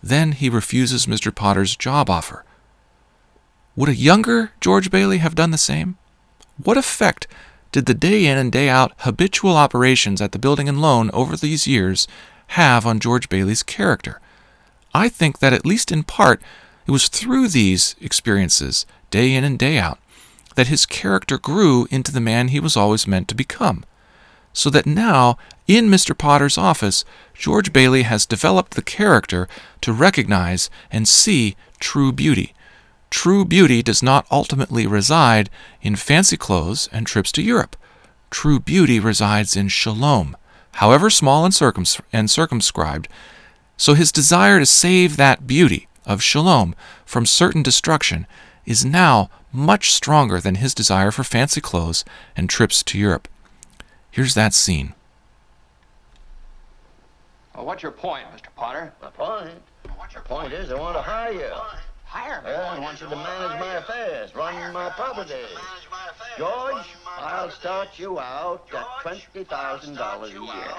Then 0.02 0.32
he 0.32 0.48
refuses 0.48 1.04
Mr. 1.04 1.32
Potter's 1.32 1.76
job 1.76 2.08
offer. 2.08 2.42
Would 3.74 3.88
a 3.88 3.94
younger 3.94 4.52
George 4.60 4.90
Bailey 4.90 5.18
have 5.18 5.34
done 5.34 5.50
the 5.50 5.58
same? 5.58 5.96
What 6.62 6.76
effect 6.76 7.26
did 7.70 7.86
the 7.86 7.94
day 7.94 8.26
in 8.26 8.36
and 8.36 8.52
day 8.52 8.68
out 8.68 8.92
habitual 8.98 9.56
operations 9.56 10.20
at 10.20 10.32
the 10.32 10.38
building 10.38 10.68
and 10.68 10.82
loan 10.82 11.10
over 11.12 11.36
these 11.36 11.66
years 11.66 12.06
have 12.48 12.84
on 12.84 13.00
George 13.00 13.30
Bailey's 13.30 13.62
character? 13.62 14.20
I 14.92 15.08
think 15.08 15.38
that 15.38 15.54
at 15.54 15.64
least 15.64 15.90
in 15.90 16.02
part, 16.02 16.42
it 16.86 16.90
was 16.90 17.08
through 17.08 17.48
these 17.48 17.96
experiences, 17.98 18.84
day 19.10 19.34
in 19.34 19.42
and 19.42 19.58
day 19.58 19.78
out, 19.78 19.98
that 20.54 20.66
his 20.66 20.84
character 20.84 21.38
grew 21.38 21.88
into 21.90 22.12
the 22.12 22.20
man 22.20 22.48
he 22.48 22.60
was 22.60 22.76
always 22.76 23.06
meant 23.06 23.26
to 23.28 23.34
become. 23.34 23.84
So 24.52 24.68
that 24.68 24.84
now, 24.84 25.38
in 25.66 25.88
Mr. 25.88 26.16
Potter's 26.16 26.58
office, 26.58 27.06
George 27.32 27.72
Bailey 27.72 28.02
has 28.02 28.26
developed 28.26 28.72
the 28.74 28.82
character 28.82 29.48
to 29.80 29.94
recognize 29.94 30.68
and 30.90 31.08
see 31.08 31.56
true 31.80 32.12
beauty. 32.12 32.52
True 33.12 33.44
beauty 33.44 33.82
does 33.82 34.02
not 34.02 34.26
ultimately 34.30 34.86
reside 34.86 35.50
in 35.82 35.96
fancy 35.96 36.38
clothes 36.38 36.88
and 36.90 37.06
trips 37.06 37.30
to 37.32 37.42
Europe. 37.42 37.76
True 38.30 38.58
beauty 38.58 38.98
resides 38.98 39.54
in 39.54 39.68
shalom, 39.68 40.34
however 40.76 41.10
small 41.10 41.44
and, 41.44 41.52
circums- 41.52 42.00
and 42.10 42.30
circumscribed. 42.30 43.08
So 43.76 43.92
his 43.92 44.12
desire 44.12 44.58
to 44.58 44.64
save 44.64 45.18
that 45.18 45.46
beauty 45.46 45.88
of 46.06 46.22
shalom 46.22 46.74
from 47.04 47.26
certain 47.26 47.62
destruction 47.62 48.26
is 48.64 48.82
now 48.82 49.28
much 49.52 49.92
stronger 49.92 50.40
than 50.40 50.54
his 50.54 50.74
desire 50.74 51.10
for 51.10 51.22
fancy 51.22 51.60
clothes 51.60 52.06
and 52.34 52.48
trips 52.48 52.82
to 52.84 52.98
Europe. 52.98 53.28
Here's 54.10 54.32
that 54.34 54.54
scene. 54.54 54.94
Well, 57.54 57.66
what's 57.66 57.82
your 57.82 57.92
point, 57.92 58.24
Mr. 58.34 58.48
Potter? 58.56 58.94
My 59.02 59.10
point? 59.10 59.60
What's 59.96 60.14
your 60.14 60.22
point 60.22 60.54
is 60.54 60.72
I 60.72 60.76
want 60.76 60.96
to 60.96 61.02
hire 61.02 61.32
you. 61.32 61.52
Hire 62.12 62.42
me? 62.42 62.50
Yeah, 62.50 62.72
I 62.72 62.78
want 62.78 63.00
you 63.00 63.08
to 63.08 63.16
manage 63.16 63.58
my 63.58 63.76
affairs, 63.76 64.34
run 64.34 64.70
my 64.74 64.90
property. 64.90 65.32
George, 66.36 66.84
I'll 67.18 67.50
start 67.50 67.88
you 67.96 68.18
out 68.18 68.68
at 68.74 68.84
$20,000 69.34 70.24
a 70.24 70.28
year. 70.28 70.74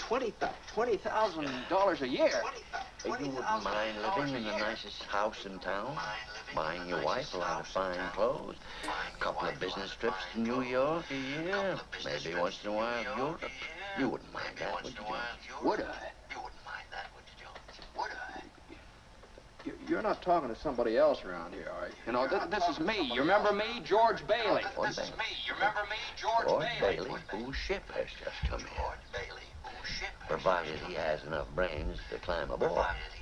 Twenty 0.00 0.34
twenty 0.72 0.98
thousand 0.98 1.48
dollars 1.70 2.02
a 2.02 2.08
year. 2.08 2.30
You 3.04 3.10
wouldn't 3.10 3.34
mind 3.64 3.96
living 4.02 4.34
in 4.36 4.44
the 4.44 4.56
nicest 4.58 5.02
house 5.04 5.46
in 5.46 5.58
town, 5.58 5.96
buying 6.54 6.86
your 6.88 7.02
wife 7.02 7.32
a 7.34 7.38
lot 7.38 7.60
of 7.60 7.66
fine 7.66 7.98
clothes, 8.14 8.56
a 8.84 9.18
couple 9.18 9.48
of 9.48 9.58
business 9.58 9.96
trips 9.98 10.22
to 10.34 10.40
New 10.40 10.62
York 10.62 11.04
a 11.10 11.14
year, 11.14 11.80
maybe 12.04 12.38
once 12.38 12.60
in 12.62 12.70
a 12.70 12.74
while 12.74 13.02
Europe. 13.16 13.40
You 13.98 14.10
wouldn't 14.10 14.32
mind 14.32 14.56
that, 14.58 14.84
would 14.84 14.92
you, 14.92 15.68
Would 15.68 15.80
I? 15.80 16.12
You're 19.88 20.02
not 20.02 20.20
talking 20.22 20.48
to 20.48 20.56
somebody 20.56 20.96
else 20.96 21.24
around 21.24 21.54
here, 21.54 21.70
are 21.80 21.86
you? 21.88 21.94
You 22.06 22.12
know, 22.12 22.26
th- 22.26 22.50
this 22.50 22.64
is 22.68 22.80
me. 22.80 23.10
You 23.14 23.20
remember 23.20 23.52
me, 23.52 23.80
George 23.84 24.26
Bailey? 24.26 24.62
Bailey? 24.74 24.88
This 24.88 24.98
is 24.98 25.10
me. 25.12 25.24
You 25.46 25.54
remember 25.54 25.82
me, 25.88 25.96
George 26.18 26.60
Bailey, 26.80 26.96
Bailey, 26.96 27.20
whose 27.30 27.56
ship 27.56 27.84
has 27.92 28.08
just 28.18 28.36
come 28.50 28.58
George 28.58 28.70
in. 28.70 28.76
George 28.76 29.06
Bailey, 29.12 29.48
whose 29.62 29.88
ship 29.88 30.08
Provided 30.28 30.80
he 30.88 30.94
has 30.94 31.22
enough 31.24 31.46
brains 31.54 31.98
to 32.10 32.18
climb 32.18 32.50
aboard. 32.50 32.72
Holy 32.72 33.15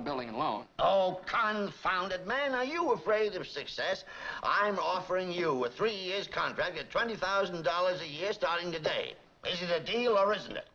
building 0.10 0.28
and 0.28 0.38
loan. 0.38 0.64
Oh, 0.78 1.20
confound 1.26 2.12
it, 2.12 2.26
man. 2.26 2.54
Are 2.54 2.64
you 2.64 2.92
afraid 2.92 3.34
of 3.34 3.46
success? 3.46 4.04
I'm 4.42 4.78
offering 4.78 5.30
you 5.30 5.64
a 5.64 5.70
three 5.70 5.94
years 5.94 6.26
contract 6.26 6.78
at 6.78 6.90
$20,000 6.90 8.00
a 8.00 8.08
year 8.08 8.32
starting 8.32 8.72
today. 8.72 9.14
Is 9.46 9.62
it 9.62 9.70
a 9.70 9.84
deal 9.84 10.12
or 10.12 10.34
isn't 10.34 10.56
it? 10.56 10.68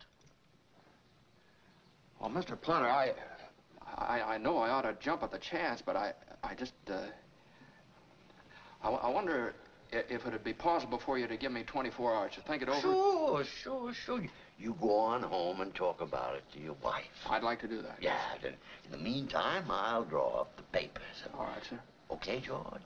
Well, 2.20 2.30
Mr. 2.30 2.60
Potter, 2.60 2.86
I, 2.86 3.14
I, 3.98 4.22
I 4.22 4.38
know 4.38 4.58
I 4.58 4.70
ought 4.70 4.84
to 4.84 4.96
jump 5.00 5.24
at 5.24 5.32
the 5.32 5.40
chance, 5.40 5.82
but 5.84 5.96
I, 5.96 6.14
I 6.44 6.54
just, 6.54 6.74
uh, 6.90 7.00
I, 8.84 8.90
I 8.90 9.10
wonder 9.10 9.54
if 9.92 10.26
it'd 10.26 10.44
be 10.44 10.54
possible 10.54 11.02
for 11.06 11.18
you 11.18 11.28
to 11.28 11.38
give 11.38 11.52
me 11.52 11.64
24 11.64 12.16
hours 12.16 12.32
to 12.36 12.42
think 12.42 12.62
it 12.62 12.70
over. 12.70 12.82
Sure, 12.82 13.44
sure, 13.64 13.94
sure. 13.94 14.22
You 14.58 14.76
go 14.80 14.98
on 14.98 15.24
home 15.24 15.62
and 15.62 15.74
talk 15.76 16.02
about 16.02 16.36
it 16.36 16.44
to 16.54 16.60
your 16.60 16.76
wife. 16.84 17.04
I'd 17.30 17.44
like 17.44 17.60
to 17.62 17.68
do 17.68 17.82
that. 17.82 17.98
Yeah. 18.02 18.18
Then 18.42 18.54
in 18.86 18.92
the 18.92 18.98
meantime, 18.98 19.66
I'll 19.70 20.06
draw 20.06 20.42
up 20.42 20.56
the 20.58 20.64
papers. 20.64 21.04
All 21.38 21.46
right, 21.46 21.64
sir. 21.70 21.80
Okay, 22.12 22.40
George? 22.40 22.62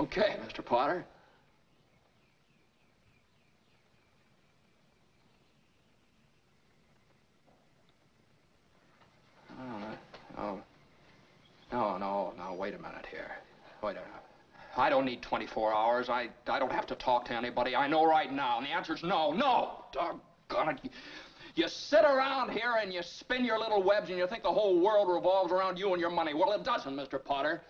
Okay, 0.00 0.36
Mr. 0.46 0.64
Potter. 0.64 1.04
Oh, 10.40 10.60
no, 11.72 11.98
no, 11.98 12.32
no, 12.38 12.54
wait 12.54 12.74
a 12.74 12.78
minute 12.78 13.06
here. 13.10 13.30
Wait 13.82 13.90
a 13.90 13.94
minute. 13.94 14.27
I 14.78 14.88
don't 14.88 15.04
need 15.04 15.22
24 15.22 15.74
hours. 15.74 16.08
I, 16.08 16.28
I 16.46 16.58
don't 16.60 16.70
have 16.70 16.86
to 16.86 16.94
talk 16.94 17.24
to 17.26 17.34
anybody. 17.34 17.74
I 17.74 17.88
know 17.88 18.06
right 18.06 18.32
now. 18.32 18.58
And 18.58 18.66
the 18.66 18.70
answer's 18.70 19.02
no, 19.02 19.32
no. 19.32 19.84
Doggone 19.92 20.78
it. 20.84 20.92
You, 21.56 21.68
sit 21.68 22.04
around 22.04 22.50
here 22.50 22.74
and 22.80 22.92
you 22.92 23.02
spin 23.02 23.44
your 23.44 23.58
little 23.58 23.82
webs 23.82 24.08
and 24.08 24.18
you 24.18 24.28
think 24.28 24.44
the 24.44 24.52
whole 24.52 24.80
world 24.80 25.08
revolves 25.12 25.52
around 25.52 25.76
you 25.78 25.92
and 25.92 26.00
your 26.00 26.10
money. 26.10 26.32
Well, 26.32 26.52
it 26.52 26.62
doesn't, 26.62 26.94
Mr. 26.94 27.22
Potter. 27.22 27.60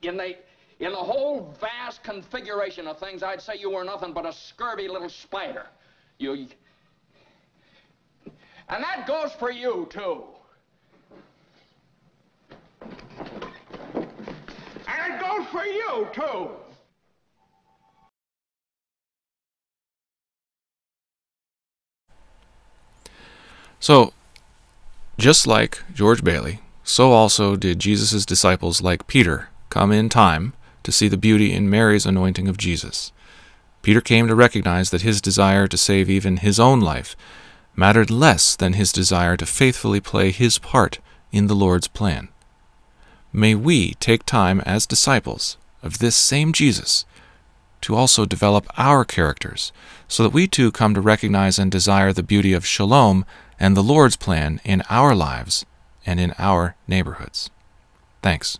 In 0.00 0.16
the, 0.16 0.34
in 0.80 0.92
the 0.92 0.96
whole 0.96 1.54
vast 1.60 2.02
configuration 2.02 2.86
of 2.86 2.98
things, 2.98 3.22
I'd 3.22 3.42
say 3.42 3.56
you 3.58 3.70
were 3.70 3.84
nothing 3.84 4.14
but 4.14 4.24
a 4.24 4.32
scurvy 4.32 4.88
little 4.88 5.10
spider. 5.10 5.66
You... 6.18 6.46
And 8.68 8.82
that 8.82 9.06
goes 9.06 9.32
for 9.38 9.50
you, 9.50 9.86
too. 9.90 10.24
And 14.88 15.14
it 15.14 15.20
goes 15.20 15.45
So, 23.78 24.12
just 25.18 25.46
like 25.46 25.82
George 25.94 26.24
Bailey, 26.24 26.60
so 26.82 27.12
also 27.12 27.56
did 27.56 27.78
Jesus' 27.78 28.26
disciples, 28.26 28.82
like 28.82 29.06
Peter, 29.06 29.48
come 29.70 29.92
in 29.92 30.08
time 30.08 30.54
to 30.82 30.92
see 30.92 31.08
the 31.08 31.16
beauty 31.16 31.52
in 31.52 31.70
Mary's 31.70 32.06
anointing 32.06 32.48
of 32.48 32.56
Jesus. 32.56 33.12
Peter 33.82 34.00
came 34.00 34.26
to 34.26 34.34
recognize 34.34 34.90
that 34.90 35.02
his 35.02 35.20
desire 35.20 35.66
to 35.68 35.76
save 35.76 36.10
even 36.10 36.38
his 36.38 36.58
own 36.58 36.80
life 36.80 37.16
mattered 37.76 38.10
less 38.10 38.56
than 38.56 38.72
his 38.72 38.90
desire 38.90 39.36
to 39.36 39.46
faithfully 39.46 40.00
play 40.00 40.32
his 40.32 40.58
part 40.58 40.98
in 41.30 41.46
the 41.46 41.54
Lord's 41.54 41.86
plan. 41.86 42.28
May 43.36 43.54
we 43.54 43.92
take 44.00 44.24
time 44.24 44.62
as 44.62 44.86
disciples 44.86 45.58
of 45.82 45.98
this 45.98 46.16
same 46.16 46.54
Jesus 46.54 47.04
to 47.82 47.94
also 47.94 48.24
develop 48.24 48.66
our 48.78 49.04
characters 49.04 49.72
so 50.08 50.22
that 50.22 50.32
we 50.32 50.46
too 50.46 50.72
come 50.72 50.94
to 50.94 51.02
recognize 51.02 51.58
and 51.58 51.70
desire 51.70 52.14
the 52.14 52.22
beauty 52.22 52.54
of 52.54 52.64
shalom 52.64 53.26
and 53.60 53.76
the 53.76 53.82
Lord's 53.82 54.16
plan 54.16 54.58
in 54.64 54.82
our 54.88 55.14
lives 55.14 55.66
and 56.06 56.18
in 56.18 56.32
our 56.38 56.76
neighborhoods. 56.88 57.50
Thanks. 58.22 58.58